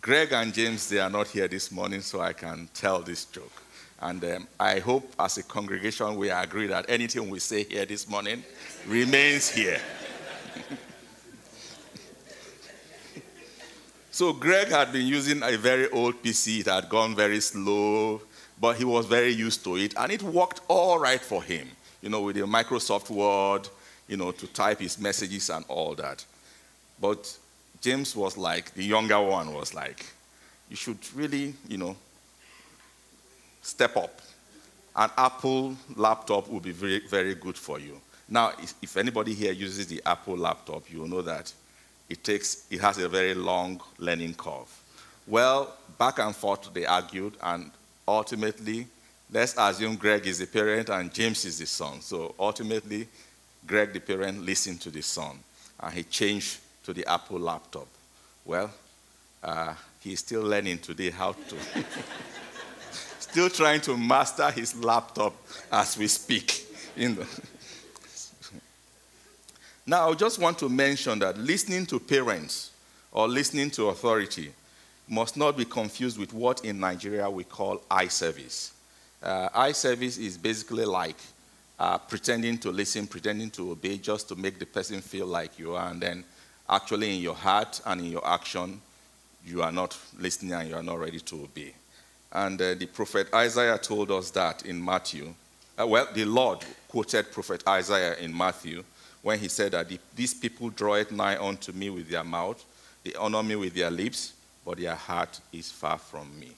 Greg 0.00 0.32
and 0.32 0.54
James, 0.54 0.88
they 0.88 1.00
are 1.00 1.10
not 1.10 1.26
here 1.26 1.48
this 1.48 1.72
morning, 1.72 2.02
so 2.02 2.20
I 2.20 2.34
can 2.34 2.68
tell 2.72 3.00
this 3.00 3.24
joke. 3.24 3.62
And 4.00 4.24
um, 4.24 4.48
I 4.60 4.78
hope 4.78 5.12
as 5.18 5.38
a 5.38 5.42
congregation 5.42 6.14
we 6.14 6.30
agree 6.30 6.68
that 6.68 6.84
anything 6.88 7.28
we 7.28 7.40
say 7.40 7.64
here 7.64 7.84
this 7.84 8.08
morning 8.08 8.44
remains 8.86 9.50
here. 9.50 9.80
So 14.18 14.32
Greg 14.32 14.66
had 14.66 14.92
been 14.92 15.06
using 15.06 15.44
a 15.44 15.56
very 15.56 15.88
old 15.90 16.20
PC. 16.20 16.62
It 16.62 16.66
had 16.66 16.88
gone 16.88 17.14
very 17.14 17.38
slow, 17.40 18.20
but 18.60 18.76
he 18.76 18.84
was 18.84 19.06
very 19.06 19.30
used 19.30 19.62
to 19.62 19.76
it, 19.76 19.94
and 19.96 20.10
it 20.10 20.24
worked 20.24 20.60
all 20.66 20.98
right 20.98 21.20
for 21.20 21.40
him. 21.40 21.68
You 22.02 22.08
know, 22.08 22.22
with 22.22 22.34
the 22.34 22.42
Microsoft 22.42 23.10
Word, 23.10 23.68
you 24.08 24.16
know, 24.16 24.32
to 24.32 24.48
type 24.48 24.80
his 24.80 24.98
messages 24.98 25.50
and 25.50 25.64
all 25.68 25.94
that. 25.94 26.24
But 27.00 27.32
James 27.80 28.16
was 28.16 28.36
like, 28.36 28.74
the 28.74 28.82
younger 28.82 29.22
one 29.22 29.54
was 29.54 29.72
like, 29.72 30.04
you 30.68 30.74
should 30.74 30.98
really, 31.14 31.54
you 31.68 31.78
know, 31.78 31.94
step 33.62 33.96
up. 33.96 34.20
An 34.96 35.10
Apple 35.16 35.76
laptop 35.94 36.48
will 36.48 36.58
be 36.58 36.72
very, 36.72 37.06
very 37.06 37.36
good 37.36 37.56
for 37.56 37.78
you. 37.78 38.00
Now, 38.28 38.50
if 38.82 38.96
anybody 38.96 39.32
here 39.32 39.52
uses 39.52 39.86
the 39.86 40.02
Apple 40.04 40.36
laptop, 40.36 40.90
you 40.90 41.02
will 41.02 41.08
know 41.08 41.22
that 41.22 41.52
it 42.08 42.24
takes, 42.24 42.64
it 42.70 42.80
has 42.80 42.98
a 42.98 43.08
very 43.08 43.34
long 43.34 43.80
learning 43.98 44.34
curve. 44.34 44.68
Well, 45.26 45.74
back 45.98 46.18
and 46.18 46.34
forth 46.34 46.72
they 46.72 46.86
argued, 46.86 47.34
and 47.42 47.70
ultimately, 48.06 48.86
let's 49.30 49.54
assume 49.58 49.96
Greg 49.96 50.26
is 50.26 50.38
the 50.38 50.46
parent 50.46 50.88
and 50.88 51.12
James 51.12 51.44
is 51.44 51.58
the 51.58 51.66
son. 51.66 52.00
So 52.00 52.34
ultimately, 52.38 53.06
Greg, 53.66 53.92
the 53.92 54.00
parent, 54.00 54.42
listened 54.42 54.80
to 54.80 54.90
the 54.90 55.02
son, 55.02 55.38
and 55.80 55.92
he 55.92 56.04
changed 56.04 56.58
to 56.84 56.94
the 56.94 57.06
Apple 57.06 57.38
laptop. 57.38 57.86
Well, 58.44 58.70
uh, 59.42 59.74
he's 60.00 60.20
still 60.20 60.42
learning 60.42 60.78
today 60.78 61.10
how 61.10 61.32
to. 61.32 61.56
still 63.20 63.50
trying 63.50 63.82
to 63.82 63.96
master 63.96 64.50
his 64.50 64.74
laptop 64.82 65.34
as 65.70 65.98
we 65.98 66.08
speak. 66.08 66.64
You 66.96 67.10
know. 67.10 67.26
Now, 69.88 70.10
I 70.10 70.14
just 70.14 70.38
want 70.38 70.58
to 70.58 70.68
mention 70.68 71.18
that 71.20 71.38
listening 71.38 71.86
to 71.86 71.98
parents 71.98 72.72
or 73.10 73.26
listening 73.26 73.70
to 73.70 73.88
authority 73.88 74.52
must 75.08 75.34
not 75.34 75.56
be 75.56 75.64
confused 75.64 76.18
with 76.18 76.34
what 76.34 76.62
in 76.62 76.78
Nigeria 76.78 77.30
we 77.30 77.42
call 77.44 77.80
eye 77.90 78.08
service. 78.08 78.74
Uh, 79.22 79.48
eye 79.54 79.72
service 79.72 80.18
is 80.18 80.36
basically 80.36 80.84
like 80.84 81.16
uh, 81.78 81.96
pretending 81.96 82.58
to 82.58 82.70
listen, 82.70 83.06
pretending 83.06 83.48
to 83.48 83.70
obey, 83.70 83.96
just 83.96 84.28
to 84.28 84.36
make 84.36 84.58
the 84.58 84.66
person 84.66 85.00
feel 85.00 85.26
like 85.26 85.58
you 85.58 85.74
are, 85.74 85.90
and 85.90 86.02
then 86.02 86.22
actually 86.68 87.14
in 87.16 87.22
your 87.22 87.34
heart 87.34 87.80
and 87.86 88.02
in 88.02 88.12
your 88.12 88.28
action, 88.28 88.82
you 89.46 89.62
are 89.62 89.72
not 89.72 89.96
listening 90.18 90.52
and 90.52 90.68
you 90.68 90.76
are 90.76 90.82
not 90.82 90.98
ready 90.98 91.20
to 91.20 91.44
obey. 91.44 91.72
And 92.30 92.60
uh, 92.60 92.74
the 92.74 92.84
prophet 92.84 93.32
Isaiah 93.32 93.78
told 93.78 94.10
us 94.10 94.30
that 94.32 94.66
in 94.66 94.84
Matthew. 94.84 95.32
Uh, 95.80 95.86
well, 95.86 96.06
the 96.12 96.26
Lord 96.26 96.58
quoted 96.88 97.32
prophet 97.32 97.66
Isaiah 97.66 98.16
in 98.16 98.36
Matthew 98.36 98.84
when 99.22 99.38
he 99.38 99.48
said 99.48 99.72
that 99.72 99.90
these 100.14 100.34
people 100.34 100.70
draw 100.70 100.94
it 100.94 101.10
nigh 101.10 101.36
unto 101.36 101.72
me 101.72 101.90
with 101.90 102.08
their 102.08 102.24
mouth, 102.24 102.64
they 103.04 103.14
honor 103.14 103.42
me 103.42 103.56
with 103.56 103.74
their 103.74 103.90
lips, 103.90 104.34
but 104.64 104.78
their 104.78 104.94
heart 104.94 105.40
is 105.52 105.70
far 105.70 105.98
from 105.98 106.38
me. 106.38 106.50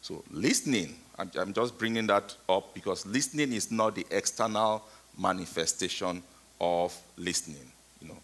So, 0.00 0.24
listening, 0.30 0.96
I'm, 1.18 1.52
just 1.52 1.78
bringing 1.78 2.06
that 2.08 2.34
up 2.48 2.74
because 2.74 3.06
listening 3.06 3.52
is 3.52 3.70
not 3.70 3.94
the 3.94 4.06
external 4.10 4.82
manifestation 5.18 6.22
of 6.60 6.98
listening. 7.16 7.70
You 8.00 8.08
know, 8.08 8.16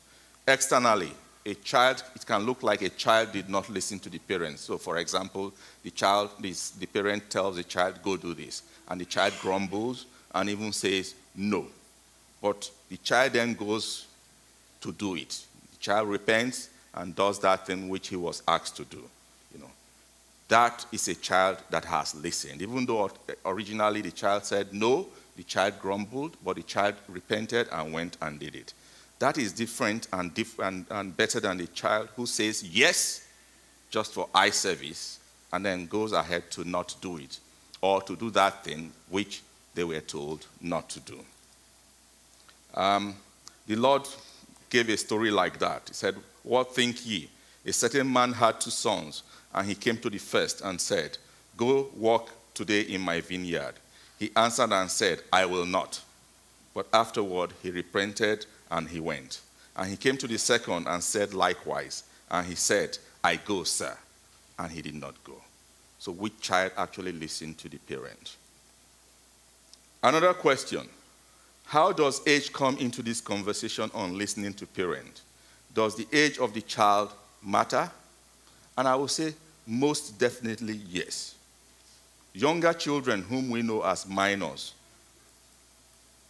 Externally, 0.46 1.12
a 1.44 1.54
child, 1.54 2.02
it 2.14 2.26
can 2.26 2.44
look 2.44 2.62
like 2.62 2.82
a 2.82 2.88
child 2.88 3.32
did 3.32 3.48
not 3.48 3.68
listen 3.68 3.98
to 4.00 4.08
the 4.08 4.18
parents. 4.18 4.62
So, 4.62 4.78
for 4.78 4.96
example, 4.96 5.52
the 5.82 5.90
child, 5.90 6.30
this, 6.40 6.70
the 6.70 6.86
parent 6.86 7.30
tells 7.30 7.56
the 7.56 7.64
child, 7.64 8.02
go 8.02 8.16
do 8.16 8.34
this. 8.34 8.62
And 8.88 9.00
the 9.00 9.04
child 9.04 9.34
grumbles 9.40 10.06
and 10.34 10.48
even 10.48 10.72
says 10.72 11.14
no. 11.36 11.66
But 12.40 12.70
the 12.88 12.96
child 12.98 13.32
then 13.32 13.54
goes 13.54 14.06
to 14.80 14.92
do 14.92 15.16
it. 15.16 15.44
The 15.72 15.76
child 15.78 16.08
repents 16.08 16.70
and 16.94 17.14
does 17.14 17.38
that 17.40 17.66
thing 17.66 17.88
which 17.88 18.08
he 18.08 18.16
was 18.16 18.42
asked 18.46 18.76
to 18.76 18.84
do. 18.84 19.02
You 19.52 19.60
know, 19.60 19.70
that 20.48 20.86
is 20.92 21.08
a 21.08 21.14
child 21.14 21.58
that 21.70 21.84
has 21.84 22.14
listened. 22.14 22.62
Even 22.62 22.86
though 22.86 23.10
originally 23.44 24.00
the 24.02 24.10
child 24.10 24.44
said 24.44 24.72
no, 24.72 25.06
the 25.36 25.42
child 25.44 25.74
grumbled, 25.80 26.36
but 26.44 26.56
the 26.56 26.62
child 26.62 26.94
repented 27.08 27.68
and 27.70 27.92
went 27.92 28.16
and 28.20 28.38
did 28.40 28.54
it. 28.54 28.72
That 29.18 29.38
is 29.38 29.52
different 29.52 30.06
and, 30.12 30.32
diff- 30.32 30.58
and, 30.58 30.86
and 30.90 31.16
better 31.16 31.40
than 31.40 31.58
the 31.58 31.66
child 31.68 32.08
who 32.16 32.26
says 32.26 32.62
yes 32.62 33.26
just 33.90 34.12
for 34.12 34.28
eye 34.34 34.50
service 34.50 35.18
and 35.52 35.64
then 35.64 35.86
goes 35.86 36.12
ahead 36.12 36.50
to 36.52 36.68
not 36.68 36.94
do 37.00 37.16
it 37.16 37.38
or 37.80 38.02
to 38.02 38.16
do 38.16 38.30
that 38.30 38.64
thing 38.64 38.92
which 39.08 39.42
they 39.74 39.84
were 39.84 40.00
told 40.00 40.46
not 40.60 40.88
to 40.90 41.00
do. 41.00 41.18
Um, 42.78 43.16
the 43.66 43.74
Lord 43.74 44.08
gave 44.70 44.88
a 44.88 44.96
story 44.96 45.32
like 45.32 45.58
that. 45.58 45.82
He 45.88 45.94
said, 45.94 46.14
What 46.44 46.74
think 46.74 47.04
ye? 47.04 47.28
A 47.66 47.72
certain 47.72 48.10
man 48.10 48.32
had 48.32 48.60
two 48.60 48.70
sons, 48.70 49.24
and 49.52 49.66
he 49.66 49.74
came 49.74 49.98
to 49.98 50.08
the 50.08 50.18
first 50.18 50.60
and 50.62 50.80
said, 50.80 51.18
Go 51.56 51.90
walk 51.96 52.30
today 52.54 52.82
in 52.82 53.00
my 53.00 53.20
vineyard. 53.20 53.74
He 54.18 54.30
answered 54.36 54.72
and 54.72 54.88
said, 54.90 55.22
I 55.32 55.44
will 55.44 55.66
not. 55.66 56.00
But 56.72 56.86
afterward 56.92 57.52
he 57.62 57.70
repented 57.70 58.46
and 58.70 58.88
he 58.88 59.00
went. 59.00 59.40
And 59.76 59.90
he 59.90 59.96
came 59.96 60.16
to 60.18 60.28
the 60.28 60.38
second 60.38 60.86
and 60.86 61.02
said 61.02 61.34
likewise. 61.34 62.04
And 62.30 62.46
he 62.46 62.54
said, 62.54 62.98
I 63.24 63.36
go, 63.36 63.64
sir. 63.64 63.96
And 64.58 64.70
he 64.70 64.82
did 64.82 64.94
not 64.94 65.22
go. 65.24 65.40
So, 65.98 66.12
which 66.12 66.40
child 66.40 66.72
actually 66.76 67.12
listened 67.12 67.58
to 67.58 67.68
the 67.68 67.78
parent? 67.78 68.36
Another 70.02 70.34
question 70.34 70.88
How 71.68 71.92
does 71.92 72.26
age 72.26 72.50
come 72.50 72.78
into 72.78 73.02
this 73.02 73.20
conversation 73.20 73.90
on 73.92 74.16
listening 74.16 74.54
to 74.54 74.66
parent? 74.66 75.20
Does 75.74 75.94
the 75.96 76.06
age 76.10 76.38
of 76.38 76.54
the 76.54 76.62
child 76.62 77.12
matter? 77.44 77.90
And 78.78 78.88
I 78.88 78.94
will 78.94 79.06
say, 79.06 79.34
most 79.66 80.18
definitely 80.18 80.80
yes. 80.88 81.34
Younger 82.32 82.72
children, 82.72 83.20
whom 83.20 83.50
we 83.50 83.60
know 83.60 83.82
as 83.82 84.08
minors, 84.08 84.72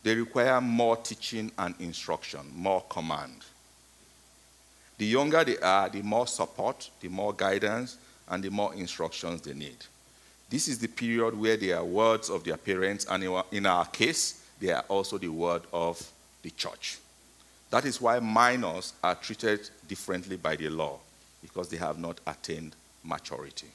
they 0.02 0.16
require 0.16 0.60
more 0.60 0.96
teaching 0.96 1.52
and 1.56 1.72
instruction, 1.78 2.40
more 2.52 2.82
command. 2.88 3.44
The 4.96 5.06
younger 5.06 5.44
they 5.44 5.58
are, 5.58 5.88
the 5.88 6.02
more 6.02 6.26
support, 6.26 6.90
the 7.00 7.08
more 7.08 7.32
guidance, 7.32 7.96
and 8.28 8.42
the 8.42 8.50
more 8.50 8.74
instructions 8.74 9.42
they 9.42 9.54
need. 9.54 9.76
This 10.50 10.66
is 10.66 10.80
the 10.80 10.88
period 10.88 11.38
where 11.38 11.56
they 11.56 11.70
are 11.70 11.84
words 11.84 12.28
of 12.28 12.42
their 12.42 12.56
parents, 12.56 13.06
and 13.08 13.22
in 13.52 13.66
our 13.66 13.84
case, 13.84 14.42
they 14.60 14.72
are 14.72 14.84
also 14.88 15.18
the 15.18 15.28
word 15.28 15.62
of 15.72 16.00
the 16.42 16.50
church. 16.50 16.98
That 17.70 17.84
is 17.84 18.00
why 18.00 18.18
minors 18.18 18.94
are 19.02 19.14
treated 19.14 19.68
differently 19.86 20.36
by 20.36 20.56
the 20.56 20.68
law, 20.68 20.98
because 21.42 21.68
they 21.68 21.76
have 21.76 21.98
not 21.98 22.20
attained 22.26 22.74
maturity. 23.04 23.68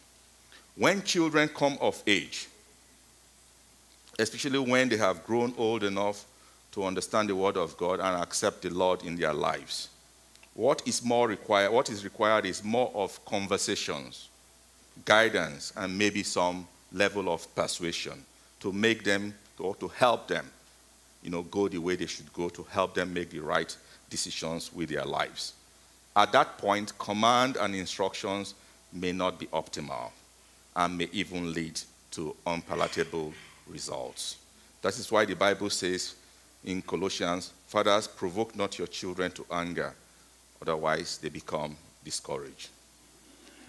When 0.76 1.04
children 1.04 1.50
come 1.50 1.78
of 1.80 2.02
age, 2.08 2.48
especially 4.18 4.60
when 4.60 4.90
they 4.90 4.98
have 4.98 5.26
grown 5.26 5.54
old 5.58 5.84
enough 5.84 6.26
to 6.74 6.84
understand 6.84 7.30
the 7.30 7.36
word 7.36 7.56
of 7.56 7.78
God 7.78 8.00
and 8.00 8.22
accept 8.22 8.64
the 8.64 8.70
Lord 8.70 9.04
in 9.04 9.16
their 9.16 9.34
lives. 9.34 9.90
What 10.56 10.82
is 10.88 11.04
more 11.04 11.28
required, 11.28 11.72
what 11.72 11.90
is 11.90 12.04
required 12.04 12.46
is 12.46 12.64
more 12.64 12.92
of 12.96 13.24
conversations, 13.26 14.30
guidance, 15.06 15.72
and 15.76 15.98
maybe 15.98 16.24
some 16.24 16.68
level 16.92 17.32
of 17.32 17.54
persuasion 17.56 18.24
to 18.60 18.72
make 18.72 19.04
them 19.04 19.34
or 19.60 19.76
to 19.76 19.88
help 19.88 20.28
them, 20.28 20.50
you 21.24 21.30
know, 21.30 21.44
go 21.44 21.68
the 21.68 21.78
way 21.78 21.96
they 21.96 22.06
should 22.06 22.32
go, 22.34 22.50
to 22.50 22.64
help 22.64 22.94
them 22.94 23.14
make 23.14 23.30
the 23.30 23.40
right 23.40 23.76
decisions 24.10 24.72
with 24.74 24.90
their 24.90 25.06
lives. 25.06 25.54
At 26.16 26.32
that 26.34 26.58
point, 26.58 26.98
command 27.00 27.58
and 27.58 27.74
instructions 27.74 28.54
may 28.92 29.12
not 29.12 29.40
be 29.40 29.48
optimal 29.48 30.12
and 30.76 30.98
may 30.98 31.10
even 31.12 31.54
lead 31.54 31.80
to 32.12 32.36
unpalatable 32.46 33.34
results. 33.68 34.38
That 34.82 34.98
is 35.00 35.12
why 35.12 35.26
the 35.26 35.36
Bible 35.36 35.70
says 35.70 36.16
in 36.64 36.82
Colossians, 36.82 37.52
Fathers, 37.68 38.08
provoke 38.08 38.56
not 38.56 38.78
your 38.78 38.88
children 38.88 39.32
to 39.32 39.46
anger, 39.52 39.94
otherwise 40.62 41.18
they 41.18 41.30
become 41.30 41.76
discouraged. 42.04 42.70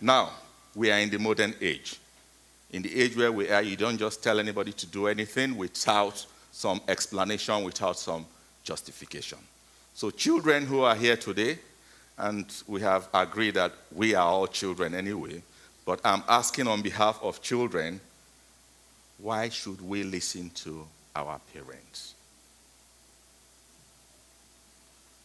Now, 0.01 0.31
we 0.75 0.91
are 0.91 0.99
in 0.99 1.11
the 1.11 1.19
modern 1.19 1.55
age. 1.61 1.99
In 2.73 2.83
the 2.83 3.01
age 3.01 3.17
where 3.17 3.33
we 3.33 3.49
are, 3.49 3.63
you 3.63 3.77
don't 3.77 3.97
just 3.97 4.23
tell 4.23 4.39
anybody 4.41 4.73
to 4.73 4.87
do 4.87 5.07
anything 5.07 5.57
without 5.57 6.27
some 6.55 6.81
explanation, 6.87 7.65
without 7.65 7.99
some 7.99 8.25
justification. 8.63 9.39
So, 9.93 10.11
children 10.11 10.67
who 10.67 10.83
are 10.83 10.95
here 10.95 11.17
today, 11.17 11.59
and 12.17 12.47
we 12.69 12.81
have 12.81 13.09
agreed 13.13 13.55
that 13.55 13.73
we 13.93 14.15
are 14.15 14.25
all 14.25 14.47
children 14.47 14.95
anyway, 14.95 15.43
but 15.85 16.01
I'm 16.05 16.23
asking 16.29 16.69
on 16.69 16.81
behalf 16.81 17.19
of 17.23 17.43
children 17.43 18.01
why 19.19 19.49
should 19.49 19.81
we 19.81 20.05
listen 20.05 20.51
to 20.51 20.87
our 21.17 21.41
parents? 21.53 22.15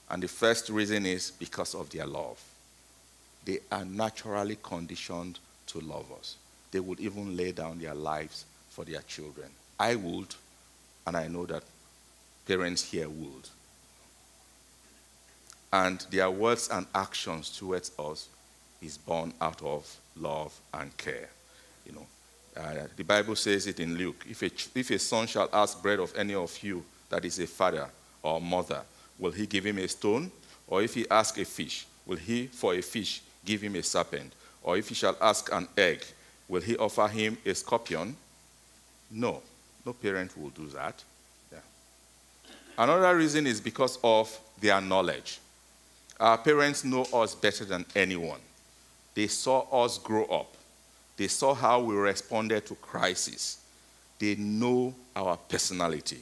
And 0.09 0.23
the 0.23 0.27
first 0.27 0.69
reason 0.69 1.05
is 1.05 1.31
because 1.31 1.75
of 1.75 1.89
their 1.91 2.07
love. 2.07 2.41
They 3.45 3.59
are 3.71 3.85
naturally 3.85 4.57
conditioned 4.61 5.37
to 5.67 5.79
love 5.79 6.11
us. 6.17 6.37
They 6.71 6.79
would 6.79 6.99
even 6.99 7.37
lay 7.37 7.51
down 7.51 7.79
their 7.79 7.93
lives 7.93 8.45
for 8.69 8.83
their 8.83 9.01
children. 9.01 9.49
I 9.79 9.95
would, 9.95 10.33
and 11.05 11.17
I 11.17 11.27
know 11.27 11.45
that 11.45 11.63
parents 12.47 12.83
here 12.83 13.09
would. 13.09 13.49
And 15.71 15.99
their 16.09 16.31
words 16.31 16.69
and 16.71 16.87
actions 16.95 17.49
towards 17.57 17.91
us 17.99 18.27
is 18.81 18.97
born 18.97 19.33
out 19.39 19.61
of 19.61 19.95
love 20.15 20.57
and 20.73 20.95
care. 20.97 21.29
You 21.85 21.93
know, 21.93 22.07
uh, 22.57 22.87
the 22.95 23.03
Bible 23.03 23.35
says 23.35 23.67
it 23.67 23.79
in 23.79 23.95
Luke. 23.95 24.25
If 24.27 24.41
a, 24.41 24.79
if 24.79 24.89
a 24.89 24.99
son 24.99 25.27
shall 25.27 25.49
ask 25.53 25.81
bread 25.81 25.99
of 25.99 26.13
any 26.15 26.33
of 26.33 26.57
you 26.63 26.83
that 27.09 27.25
is 27.25 27.39
a 27.39 27.47
father 27.47 27.87
or 28.23 28.41
mother, 28.41 28.81
will 29.17 29.31
he 29.31 29.45
give 29.45 29.65
him 29.65 29.77
a 29.77 29.87
stone? 29.87 30.31
Or 30.67 30.81
if 30.81 30.93
he 30.93 31.05
ask 31.09 31.37
a 31.37 31.45
fish, 31.45 31.85
will 32.05 32.17
he 32.17 32.47
for 32.47 32.73
a 32.73 32.81
fish 32.81 33.21
give 33.45 33.61
him 33.61 33.75
a 33.75 33.83
serpent? 33.83 34.33
Or 34.63 34.77
if 34.77 34.89
he 34.89 34.95
shall 34.95 35.17
ask 35.21 35.51
an 35.51 35.67
egg, 35.77 36.03
will 36.47 36.61
he 36.61 36.77
offer 36.77 37.07
him 37.07 37.37
a 37.45 37.53
scorpion? 37.53 38.15
No, 39.11 39.41
no 39.85 39.93
parent 39.93 40.37
will 40.37 40.49
do 40.49 40.67
that. 40.67 41.03
Yeah. 41.51 41.59
Another 42.77 43.15
reason 43.15 43.47
is 43.47 43.61
because 43.61 43.97
of 44.03 44.37
their 44.59 44.79
knowledge. 44.81 45.39
Our 46.19 46.37
parents 46.37 46.83
know 46.83 47.03
us 47.13 47.33
better 47.33 47.65
than 47.65 47.85
anyone. 47.95 48.39
They 49.15 49.27
saw 49.27 49.83
us 49.83 49.97
grow 49.97 50.25
up. 50.25 50.55
They 51.17 51.27
saw 51.27 51.53
how 51.53 51.81
we 51.81 51.95
responded 51.95 52.65
to 52.67 52.75
crisis. 52.75 53.59
They 54.19 54.35
know 54.35 54.93
our 55.15 55.37
personality. 55.37 56.19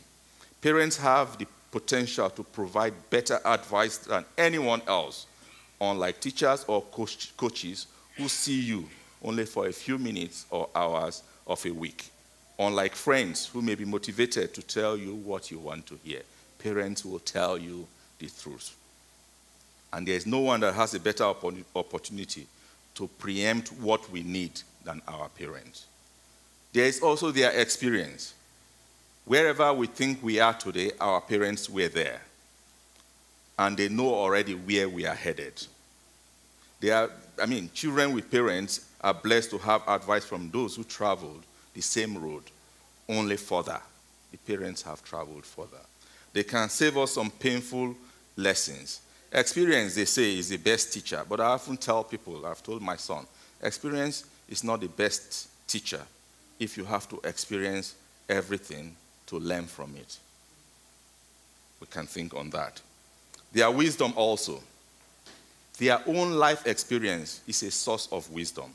Parents 0.61 0.97
have 0.97 1.37
the 1.37 1.47
potential 1.71 2.29
to 2.29 2.43
provide 2.43 2.93
better 3.09 3.39
advice 3.45 3.97
than 3.97 4.25
anyone 4.37 4.81
else, 4.87 5.27
unlike 5.79 6.19
teachers 6.19 6.63
or 6.67 6.81
coach, 6.83 7.35
coaches 7.37 7.87
who 8.15 8.27
see 8.27 8.59
you 8.59 8.87
only 9.23 9.45
for 9.45 9.67
a 9.67 9.73
few 9.73 9.97
minutes 9.97 10.45
or 10.49 10.69
hours 10.75 11.23
of 11.45 11.63
a 11.65 11.71
week. 11.71 12.09
Unlike 12.59 12.95
friends 12.95 13.45
who 13.45 13.61
may 13.61 13.75
be 13.75 13.85
motivated 13.85 14.53
to 14.55 14.61
tell 14.63 14.97
you 14.97 15.13
what 15.13 15.51
you 15.51 15.59
want 15.59 15.85
to 15.87 15.99
hear, 16.03 16.21
parents 16.57 17.05
will 17.05 17.19
tell 17.19 17.57
you 17.57 17.87
the 18.17 18.29
truth. 18.41 18.75
And 19.93 20.07
there 20.07 20.15
is 20.15 20.25
no 20.25 20.39
one 20.39 20.59
that 20.61 20.73
has 20.73 20.93
a 20.95 20.99
better 20.99 21.23
opportunity 21.23 22.47
to 22.95 23.07
preempt 23.19 23.69
what 23.73 24.09
we 24.11 24.23
need 24.23 24.59
than 24.83 25.01
our 25.07 25.29
parents. 25.29 25.85
There 26.73 26.85
is 26.85 26.99
also 26.99 27.31
their 27.31 27.51
experience. 27.51 28.33
Wherever 29.25 29.71
we 29.73 29.87
think 29.87 30.23
we 30.23 30.39
are 30.39 30.53
today, 30.53 30.91
our 30.99 31.21
parents 31.21 31.69
were 31.69 31.87
there. 31.89 32.21
And 33.59 33.77
they 33.77 33.89
know 33.89 34.13
already 34.13 34.55
where 34.55 34.89
we 34.89 35.05
are 35.05 35.15
headed. 35.15 35.65
They 36.79 36.89
are, 36.89 37.09
I 37.41 37.45
mean, 37.45 37.69
children 37.73 38.13
with 38.13 38.31
parents 38.31 38.87
are 39.01 39.13
blessed 39.13 39.51
to 39.51 39.57
have 39.59 39.81
advice 39.87 40.25
from 40.25 40.49
those 40.49 40.75
who 40.75 40.83
traveled 40.83 41.43
the 41.77 41.81
same 41.81 42.17
road, 42.17 42.43
only 43.07 43.37
further. 43.37 43.79
The 44.31 44.37
parents 44.37 44.81
have 44.81 45.01
traveled 45.03 45.45
further. 45.45 45.85
They 46.33 46.43
can 46.43 46.67
save 46.67 46.97
us 46.97 47.11
some 47.11 47.31
painful 47.31 47.95
lessons 48.35 48.99
Experience, 49.31 49.95
they 49.95 50.05
say, 50.05 50.37
is 50.37 50.49
the 50.49 50.57
best 50.57 50.93
teacher. 50.93 51.23
But 51.27 51.41
I 51.41 51.45
often 51.45 51.77
tell 51.77 52.03
people, 52.03 52.45
I've 52.45 52.63
told 52.63 52.81
my 52.81 52.95
son, 52.95 53.25
experience 53.61 54.25
is 54.47 54.63
not 54.63 54.79
the 54.79 54.87
best 54.87 55.49
teacher 55.67 56.01
if 56.59 56.77
you 56.77 56.85
have 56.85 57.09
to 57.09 57.19
experience 57.23 57.95
everything 58.29 58.95
to 59.27 59.37
learn 59.37 59.65
from 59.65 59.95
it. 59.97 60.17
We 61.81 61.87
can 61.87 62.07
think 62.07 62.33
on 62.33 62.49
that. 62.51 62.81
Their 63.51 63.69
wisdom 63.69 64.13
also. 64.15 64.61
Their 65.77 66.01
own 66.07 66.31
life 66.33 66.65
experience 66.65 67.41
is 67.47 67.61
a 67.63 67.71
source 67.71 68.07
of 68.11 68.31
wisdom. 68.31 68.71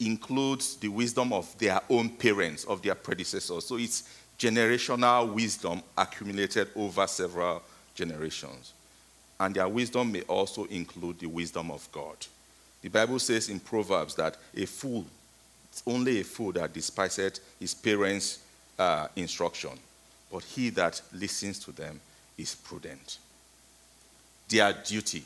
Includes 0.00 0.76
the 0.76 0.88
wisdom 0.88 1.32
of 1.32 1.56
their 1.58 1.80
own 1.88 2.10
parents, 2.10 2.64
of 2.64 2.82
their 2.82 2.94
predecessors. 2.94 3.66
So 3.66 3.76
it's 3.76 4.02
generational 4.38 5.32
wisdom 5.32 5.82
accumulated 5.96 6.68
over 6.74 7.06
several 7.06 7.62
generations. 7.94 8.72
And 9.38 9.54
their 9.54 9.68
wisdom 9.68 10.12
may 10.12 10.22
also 10.22 10.64
include 10.64 11.18
the 11.18 11.26
wisdom 11.26 11.70
of 11.70 11.86
God. 11.92 12.16
The 12.82 12.88
Bible 12.88 13.18
says 13.18 13.48
in 13.48 13.60
Proverbs 13.60 14.14
that 14.14 14.36
a 14.56 14.66
fool, 14.66 15.04
it's 15.70 15.82
only 15.86 16.20
a 16.20 16.24
fool 16.24 16.52
that 16.52 16.72
despises 16.72 17.40
his 17.58 17.74
parents' 17.74 18.38
uh, 18.78 19.08
instruction, 19.16 19.72
but 20.32 20.42
he 20.42 20.70
that 20.70 21.00
listens 21.12 21.58
to 21.60 21.72
them 21.72 22.00
is 22.38 22.54
prudent. 22.54 23.18
Their 24.48 24.72
duty. 24.72 25.22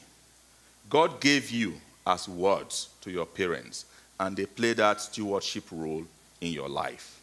God 0.91 1.21
gave 1.21 1.51
you 1.51 1.75
as 2.07 2.29
words 2.29 2.89
to 3.01 3.11
your 3.11 3.27
parents, 3.27 3.87
and 4.20 4.37
they 4.37 4.46
play 4.46 4.72
that 4.74 5.00
stewardship 5.00 5.64
role 5.70 6.05
in 6.40 6.53
your 6.53 6.68
life. 6.68 7.20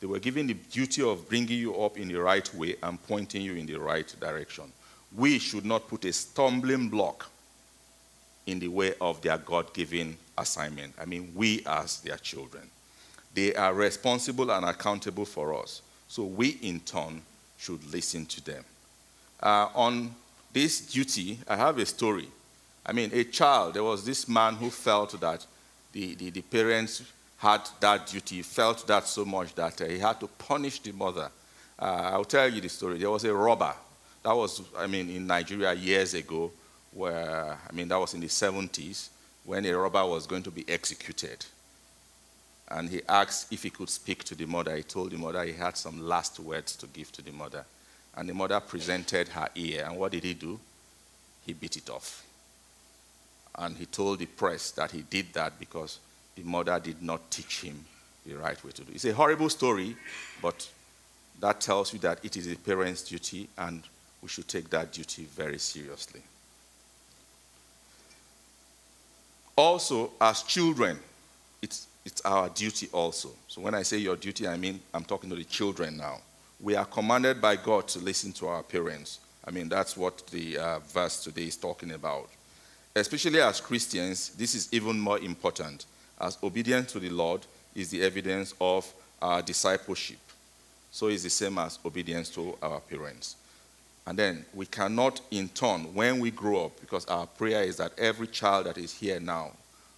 They 0.00 0.06
were 0.06 0.18
given 0.18 0.46
the 0.46 0.54
duty 0.54 1.02
of 1.02 1.28
bringing 1.28 1.58
you 1.58 1.74
up 1.76 1.98
in 1.98 2.08
the 2.08 2.16
right 2.16 2.52
way 2.54 2.76
and 2.82 3.02
pointing 3.06 3.42
you 3.42 3.54
in 3.54 3.66
the 3.66 3.76
right 3.76 4.14
direction. 4.20 4.64
We 5.16 5.38
should 5.38 5.64
not 5.64 5.88
put 5.88 6.04
a 6.04 6.12
stumbling 6.12 6.88
block 6.88 7.30
in 8.46 8.58
the 8.58 8.68
way 8.68 8.94
of 9.00 9.22
their 9.22 9.38
God 9.38 9.72
given 9.72 10.16
assignment. 10.36 10.94
I 11.00 11.04
mean, 11.04 11.32
we 11.34 11.62
as 11.66 12.00
their 12.00 12.16
children. 12.18 12.68
They 13.34 13.54
are 13.54 13.74
responsible 13.74 14.50
and 14.50 14.64
accountable 14.64 15.24
for 15.24 15.60
us. 15.60 15.82
So 16.08 16.24
we, 16.24 16.50
in 16.62 16.80
turn, 16.80 17.22
should 17.58 17.84
listen 17.92 18.26
to 18.26 18.44
them. 18.44 18.64
Uh, 19.42 19.68
on 19.74 20.14
this 20.52 20.80
duty, 20.80 21.38
I 21.48 21.56
have 21.56 21.78
a 21.78 21.86
story. 21.86 22.28
I 22.86 22.92
mean, 22.92 23.10
a 23.12 23.24
child, 23.24 23.74
there 23.74 23.82
was 23.82 24.04
this 24.04 24.28
man 24.28 24.54
who 24.54 24.70
felt 24.70 25.20
that 25.20 25.44
the, 25.92 26.14
the, 26.14 26.30
the 26.30 26.42
parents 26.42 27.02
had 27.38 27.68
that 27.80 28.06
duty, 28.06 28.42
felt 28.42 28.86
that 28.86 29.06
so 29.06 29.24
much 29.24 29.54
that 29.56 29.80
uh, 29.82 29.86
he 29.86 29.98
had 29.98 30.20
to 30.20 30.26
punish 30.26 30.78
the 30.80 30.92
mother. 30.92 31.28
Uh, 31.78 32.10
I'll 32.12 32.24
tell 32.24 32.48
you 32.48 32.60
the 32.60 32.68
story. 32.68 32.98
There 32.98 33.10
was 33.10 33.24
a 33.24 33.34
robber. 33.34 33.74
That 34.22 34.34
was, 34.34 34.62
I 34.78 34.86
mean, 34.86 35.10
in 35.10 35.26
Nigeria 35.26 35.74
years 35.74 36.14
ago, 36.14 36.52
where, 36.92 37.58
I 37.68 37.72
mean, 37.72 37.88
that 37.88 37.98
was 37.98 38.14
in 38.14 38.20
the 38.20 38.28
70s, 38.28 39.08
when 39.44 39.66
a 39.66 39.76
robber 39.76 40.06
was 40.06 40.26
going 40.26 40.42
to 40.44 40.50
be 40.50 40.64
executed. 40.68 41.44
And 42.68 42.88
he 42.88 43.02
asked 43.08 43.52
if 43.52 43.62
he 43.62 43.70
could 43.70 43.90
speak 43.90 44.24
to 44.24 44.34
the 44.34 44.46
mother. 44.46 44.74
He 44.74 44.82
told 44.82 45.10
the 45.10 45.18
mother 45.18 45.44
he 45.44 45.52
had 45.52 45.76
some 45.76 46.00
last 46.00 46.40
words 46.40 46.74
to 46.76 46.86
give 46.86 47.12
to 47.12 47.22
the 47.22 47.32
mother. 47.32 47.64
And 48.16 48.28
the 48.28 48.34
mother 48.34 48.58
presented 48.60 49.28
her 49.28 49.48
ear. 49.54 49.84
And 49.86 49.96
what 49.96 50.12
did 50.12 50.24
he 50.24 50.34
do? 50.34 50.58
He 51.44 51.52
bit 51.52 51.76
it 51.76 51.90
off. 51.90 52.25
And 53.56 53.76
he 53.76 53.86
told 53.86 54.18
the 54.18 54.26
press 54.26 54.70
that 54.72 54.90
he 54.90 55.02
did 55.02 55.32
that 55.32 55.58
because 55.58 55.98
the 56.36 56.42
mother 56.42 56.78
did 56.78 57.02
not 57.02 57.30
teach 57.30 57.62
him 57.62 57.84
the 58.26 58.34
right 58.34 58.62
way 58.64 58.70
to 58.72 58.82
do 58.82 58.90
it. 58.90 58.96
It's 58.96 59.04
a 59.04 59.14
horrible 59.14 59.48
story, 59.48 59.96
but 60.42 60.68
that 61.40 61.60
tells 61.60 61.92
you 61.92 61.98
that 62.00 62.24
it 62.24 62.36
is 62.36 62.50
a 62.50 62.56
parent's 62.56 63.02
duty 63.02 63.48
and 63.56 63.82
we 64.22 64.28
should 64.28 64.48
take 64.48 64.68
that 64.70 64.92
duty 64.92 65.24
very 65.24 65.58
seriously. 65.58 66.20
Also, 69.56 70.10
as 70.20 70.42
children, 70.42 70.98
it's, 71.62 71.86
it's 72.04 72.20
our 72.22 72.48
duty 72.50 72.88
also. 72.92 73.30
So 73.48 73.62
when 73.62 73.74
I 73.74 73.82
say 73.82 73.96
your 73.98 74.16
duty, 74.16 74.46
I 74.46 74.56
mean 74.56 74.80
I'm 74.92 75.04
talking 75.04 75.30
to 75.30 75.36
the 75.36 75.44
children 75.44 75.96
now. 75.96 76.18
We 76.60 76.74
are 76.74 76.84
commanded 76.84 77.40
by 77.40 77.56
God 77.56 77.88
to 77.88 77.98
listen 77.98 78.32
to 78.32 78.48
our 78.48 78.62
parents. 78.62 79.20
I 79.46 79.50
mean, 79.50 79.68
that's 79.68 79.96
what 79.96 80.26
the 80.28 80.58
uh, 80.58 80.78
verse 80.80 81.22
today 81.22 81.44
is 81.44 81.56
talking 81.56 81.92
about. 81.92 82.28
Especially 82.96 83.42
as 83.42 83.60
Christians, 83.60 84.30
this 84.30 84.54
is 84.54 84.72
even 84.72 84.98
more 84.98 85.18
important 85.18 85.84
as 86.18 86.38
obedience 86.42 86.90
to 86.92 86.98
the 86.98 87.10
Lord 87.10 87.42
is 87.74 87.90
the 87.90 88.00
evidence 88.00 88.54
of 88.58 88.90
our 89.20 89.42
discipleship. 89.42 90.16
So 90.90 91.08
it's 91.08 91.22
the 91.22 91.28
same 91.28 91.58
as 91.58 91.78
obedience 91.84 92.30
to 92.30 92.56
our 92.62 92.80
parents. 92.80 93.36
And 94.06 94.18
then 94.18 94.46
we 94.54 94.64
cannot, 94.64 95.20
in 95.30 95.50
turn, 95.50 95.92
when 95.92 96.20
we 96.20 96.30
grow 96.30 96.64
up, 96.64 96.80
because 96.80 97.04
our 97.04 97.26
prayer 97.26 97.64
is 97.64 97.76
that 97.76 97.92
every 97.98 98.28
child 98.28 98.64
that 98.64 98.78
is 98.78 98.94
here 98.94 99.20
now 99.20 99.50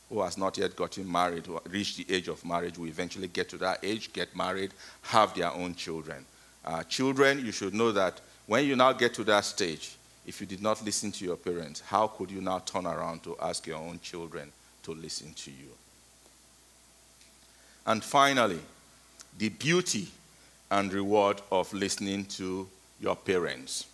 who 0.09 0.21
has 0.21 0.37
not 0.37 0.59
yet 0.59 0.75
gotten 0.75 1.11
married, 1.11 1.47
who 1.47 1.61
reached 1.71 1.99
the 1.99 2.13
age 2.13 2.27
of 2.27 2.45
marriage, 2.45 2.79
will 2.79 2.89
eventually 2.89 3.29
get 3.29 3.49
to 3.51 3.59
that 3.59 3.79
age, 3.85 4.13
get 4.13 4.35
married, 4.35 4.73
have 5.03 5.33
their 5.35 5.53
own 5.53 5.77
children. 5.77 6.25
Uh, 6.65 6.83
children, 6.83 7.47
you 7.47 7.53
should 7.53 7.75
know 7.75 7.93
that 7.93 8.21
when 8.47 8.65
you 8.65 8.75
now 8.75 8.93
get 8.93 9.15
to 9.15 9.23
that 9.23 9.45
stage, 9.45 9.98
if 10.29 10.43
you 10.43 10.47
did 10.47 10.61
not 10.61 10.85
listen 10.85 11.11
to 11.11 11.25
your 11.25 11.37
parents, 11.37 11.81
how 11.81 12.07
could 12.07 12.31
you 12.31 12.43
now 12.43 12.59
turn 12.59 12.85
around 12.85 13.23
to 13.23 13.35
ask 13.41 13.67
your 13.67 13.79
own 13.79 13.99
children 14.01 14.53
to 14.83 14.93
listen 14.93 15.33
to 15.33 15.51
you? 15.51 15.71
And 17.87 18.05
finally, 18.05 18.61
the 19.39 19.49
beauty 19.49 20.09
and 20.71 20.93
reward 20.93 21.41
of 21.51 21.73
listening 21.73 22.27
to 22.27 22.69
your 23.01 23.17
parents. 23.17 23.87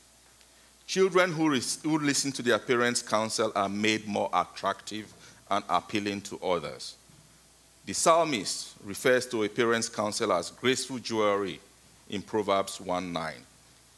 Children 0.88 1.32
who, 1.32 1.54
who 1.54 1.98
listen 2.00 2.32
to 2.32 2.42
their 2.42 2.58
parents' 2.58 3.00
counsel 3.00 3.52
are 3.54 3.68
made 3.68 4.04
more 4.08 4.28
attractive 4.34 5.12
and 5.48 5.62
appealing 5.68 6.22
to 6.22 6.38
others. 6.40 6.96
The 7.86 7.92
psalmist 7.92 8.74
refers 8.82 9.24
to 9.26 9.44
a 9.44 9.48
parent's 9.48 9.88
counsel 9.88 10.32
as 10.32 10.50
graceful 10.50 10.98
jewelry 10.98 11.60
in 12.10 12.22
Proverbs 12.22 12.80
1 12.80 13.12
9. 13.12 13.34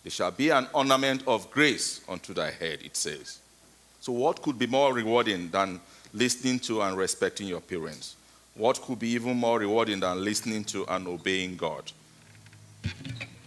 There 0.07 0.13
shall 0.13 0.31
be 0.31 0.51
an 0.51 0.69
ornament 0.73 1.25
of 1.27 1.51
grace 1.51 2.01
unto 2.09 2.33
thy 2.33 2.53
head, 2.53 2.79
it 2.85 2.97
says. 2.97 3.41
So, 4.01 4.13
what 4.13 4.41
could 4.41 4.57
be 4.57 4.69
more 4.69 4.95
rewarding 4.95 5.51
than 5.51 5.81
listening 6.13 6.61
to 6.61 6.83
and 6.83 6.97
respecting 6.97 7.49
your 7.49 7.61
parents? 7.61 8.15
What 8.55 8.81
could 8.83 9.01
be 9.01 9.09
even 9.09 9.37
more 9.37 9.59
rewarding 9.59 9.99
than 9.99 10.23
listening 10.23 10.63
to 10.67 10.87
and 10.87 11.09
obeying 11.09 11.57
God? 11.57 11.91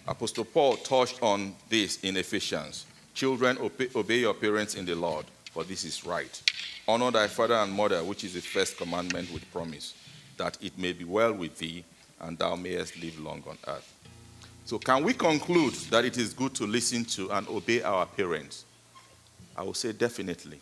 Apostle 0.06 0.44
Paul 0.44 0.76
touched 0.76 1.24
on 1.24 1.56
this 1.70 1.98
in 2.02 2.18
Ephesians. 2.18 2.86
Children, 3.14 3.58
obey 3.96 4.20
your 4.20 4.34
parents 4.34 4.76
in 4.76 4.84
the 4.84 4.96
Lord, 4.96 5.28
for 5.54 5.64
this 5.64 5.86
is 5.86 6.06
right. 6.06 6.42
Honor 6.90 7.10
thy 7.10 7.28
father 7.28 7.56
and 7.56 7.72
mother, 7.72 8.04
which 8.04 8.26
is 8.26 8.34
the 8.34 8.42
first 8.42 8.76
commandment 8.78 9.32
with 9.32 9.50
promise, 9.54 9.94
that 10.36 10.58
it 10.60 10.78
may 10.78 10.92
be 10.92 11.06
well 11.06 11.32
with 11.32 11.58
thee 11.58 11.86
and 12.20 12.38
thou 12.38 12.58
mayest 12.58 13.02
live 13.02 13.18
long 13.18 13.42
on 13.48 13.58
earth. 13.66 13.99
So, 14.70 14.78
can 14.78 15.04
we 15.04 15.16
conclude 15.16 15.74
that 15.90 16.06
it 16.06 16.16
is 16.16 16.32
good 16.32 16.54
to 16.54 16.68
listen 16.68 17.04
to 17.06 17.32
and 17.32 17.48
obey 17.48 17.82
our 17.82 18.06
parents? 18.06 18.66
I 19.58 19.64
will 19.64 19.74
say 19.74 19.94
definitely. 19.94 20.60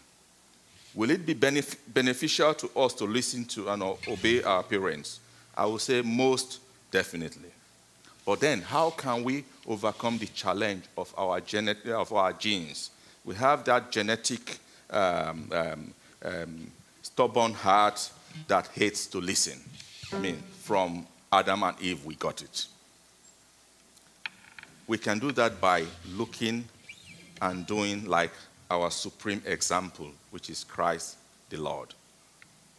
Will 0.95 1.09
it 1.09 1.25
be 1.25 1.35
benef- 1.35 1.75
beneficial 1.89 2.53
to 2.53 2.69
us 2.79 2.93
to 2.93 3.03
listen 3.03 3.43
to 3.43 3.67
and 3.67 3.83
obey 3.83 4.41
our 4.43 4.63
parents? 4.63 5.19
I 5.57 5.65
will 5.65 5.79
say 5.79 6.01
most 6.01 6.61
definitely. 6.89 7.49
But 8.25 8.39
then, 8.39 8.61
how 8.61 8.91
can 8.91 9.25
we 9.25 9.43
overcome 9.67 10.19
the 10.19 10.27
challenge 10.27 10.85
of 10.97 11.13
our, 11.17 11.41
of 11.93 12.13
our 12.13 12.31
genes? 12.31 12.91
We 13.25 13.35
have 13.35 13.65
that 13.65 13.91
genetic 13.91 14.59
um, 14.89 15.51
um, 15.51 15.93
um, 16.23 16.71
stubborn 17.01 17.51
heart 17.51 18.09
that 18.47 18.67
hates 18.67 19.05
to 19.07 19.17
listen. 19.19 19.59
I 20.13 20.19
mean, 20.19 20.37
from 20.59 21.05
Adam 21.29 21.63
and 21.63 21.75
Eve, 21.81 22.05
we 22.05 22.15
got 22.15 22.41
it. 22.41 22.67
We 24.87 24.97
can 24.97 25.19
do 25.19 25.33
that 25.33 25.59
by 25.59 25.83
looking 26.13 26.63
and 27.41 27.67
doing 27.67 28.05
like 28.05 28.31
our 28.71 28.89
supreme 28.89 29.41
example, 29.45 30.11
which 30.31 30.49
is 30.49 30.63
Christ 30.63 31.17
the 31.49 31.57
Lord, 31.57 31.93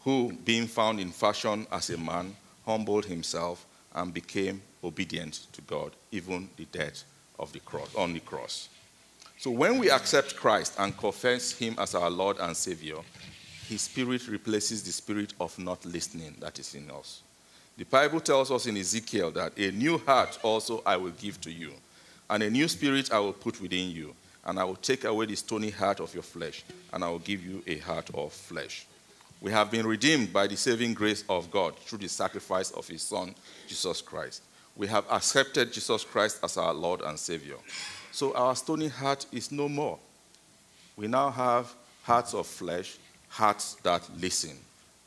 who, 0.05 0.33
being 0.45 0.67
found 0.67 1.01
in 1.01 1.11
fashion 1.11 1.67
as 1.71 1.91
a 1.91 1.99
man, 1.99 2.35
humbled 2.65 3.05
himself 3.05 3.67
and 3.95 4.13
became 4.13 4.63
obedient 4.83 5.47
to 5.53 5.61
God, 5.63 5.93
even 6.11 6.49
the 6.57 6.65
death 6.67 7.05
of 7.39 7.53
the 7.53 7.61
cross, 7.61 7.95
on 7.95 8.15
the 8.15 8.21
cross. 8.21 8.69
So 9.39 9.51
when 9.51 9.79
we 9.79 9.91
accept 9.91 10.35
Christ 10.35 10.75
and 10.79 10.97
confess 10.97 11.53
him 11.53 11.77
as 11.79 11.95
our 11.95 12.11
Lord 12.11 12.39
and 12.41 12.57
Savior, 12.57 12.97
his 13.69 13.83
spirit 13.83 14.27
replaces 14.29 14.83
the 14.83 14.93
spirit 14.93 15.35
of 15.41 15.59
not 15.59 15.85
listening 15.85 16.35
that 16.41 16.59
is 16.59 16.75
in 16.75 16.91
us. 16.91 17.23
The 17.77 17.85
Bible 17.85 18.21
tells 18.21 18.51
us 18.51 18.67
in 18.67 18.77
Ezekiel 18.77 19.31
that 19.33 19.57
a 19.59 19.71
new 19.73 19.99
heart 19.99 20.39
also 20.43 20.83
I 20.87 20.97
will 20.97 21.13
give 21.13 21.41
to 21.43 21.51
you 21.51 21.73
and 22.31 22.43
a 22.43 22.51
new 22.51 22.69
spirit 22.69 23.13
I 23.13 23.19
will 23.19 23.33
put 23.33 23.61
within 23.61 23.91
you, 23.91 24.15
and 24.45 24.59
I 24.59 24.65
will 24.65 24.77
take 24.77 25.05
away 25.05 25.27
the 25.27 25.37
stony 25.37 25.71
heart 25.71 26.01
of 26.01 26.15
your 26.15 26.23
flesh, 26.23 26.65
and 26.93 27.05
I 27.05 27.09
will 27.11 27.19
give 27.19 27.45
you 27.45 27.63
a 27.67 27.79
heart 27.79 28.11
of 28.15 28.33
flesh. 28.33 28.87
We 29.41 29.53
have 29.53 29.71
been 29.71 29.87
redeemed 29.87 30.33
by 30.33 30.47
the 30.47 30.57
saving 30.57 30.95
grace 30.95 31.25
of 31.29 31.51
God 31.51 31.77
through 31.79 31.99
the 31.99 32.09
sacrifice 32.09 32.71
of 32.73 32.89
his 32.89 33.03
Son, 33.03 33.35
Jesus 33.69 34.03
Christ. 34.03 34.43
We 34.77 34.87
have 34.89 35.05
accepted 35.11 35.73
Jesus 35.73 36.05
Christ 36.05 36.41
as 36.43 36.57
our 36.57 36.75
Lord 36.75 37.03
and 37.03 37.19
Savior. 37.19 37.57
So 38.11 38.35
our 38.35 38.57
stony 38.57 38.89
heart 38.89 39.27
is 39.31 39.53
no 39.53 39.69
more. 39.69 39.99
We 40.97 41.07
now 41.07 41.31
have 41.31 41.73
hearts 42.03 42.35
of 42.35 42.47
flesh, 42.47 42.97
hearts 43.29 43.75
that 43.83 44.03
listen. 44.19 44.57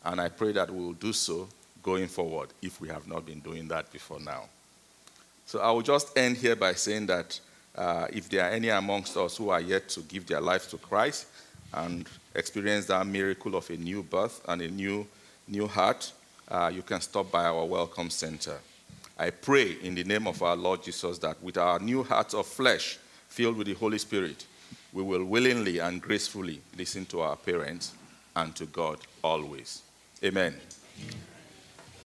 And 0.04 0.22
I 0.22 0.30
pray 0.30 0.54
that 0.54 0.70
we 0.74 0.82
will 0.82 0.94
do 0.94 1.12
so 1.12 1.50
going 1.84 2.08
forward 2.08 2.50
if 2.62 2.80
we 2.80 2.88
have 2.88 3.08
not 3.08 3.26
been 3.26 3.40
doing 3.40 3.68
that 3.68 3.92
before 3.92 4.20
now. 4.20 4.44
So 5.52 5.60
I 5.60 5.70
will 5.72 5.82
just 5.82 6.18
end 6.18 6.38
here 6.38 6.56
by 6.56 6.72
saying 6.72 7.08
that 7.08 7.38
uh, 7.76 8.08
if 8.10 8.30
there 8.30 8.46
are 8.46 8.52
any 8.52 8.70
amongst 8.70 9.18
us 9.18 9.36
who 9.36 9.50
are 9.50 9.60
yet 9.60 9.90
to 9.90 10.00
give 10.04 10.26
their 10.26 10.40
life 10.40 10.70
to 10.70 10.78
Christ 10.78 11.28
and 11.74 12.08
experience 12.34 12.86
that 12.86 13.06
miracle 13.06 13.58
of 13.58 13.70
a 13.70 13.76
new 13.76 14.02
birth 14.02 14.40
and 14.48 14.62
a 14.62 14.70
new, 14.70 15.06
new 15.50 15.68
heart, 15.68 16.10
uh, 16.48 16.72
you 16.74 16.82
can 16.82 17.02
stop 17.02 17.30
by 17.34 17.44
our 17.44 17.66
welcome 17.66 18.10
center. 18.10 18.60
I 19.20 19.32
pray 19.32 19.74
in 19.84 19.94
the 19.94 20.06
name 20.06 20.26
of 20.26 20.42
our 20.42 20.56
Lord 20.56 20.84
Jesus 20.84 21.18
that 21.18 21.44
with 21.44 21.58
our 21.58 21.80
new 21.80 22.02
hearts 22.02 22.34
of 22.34 22.46
flesh 22.46 22.98
filled 23.28 23.58
with 23.58 23.68
the 23.68 23.74
Holy 23.74 23.98
Spirit, 23.98 24.46
we 24.94 25.04
will 25.04 25.26
willingly 25.26 25.80
and 25.80 26.02
gracefully 26.02 26.62
listen 26.78 27.06
to 27.08 27.20
our 27.20 27.36
parents 27.36 27.92
and 28.38 28.56
to 28.56 28.68
God 28.68 29.00
always. 29.22 29.82
Amen. 30.24 30.56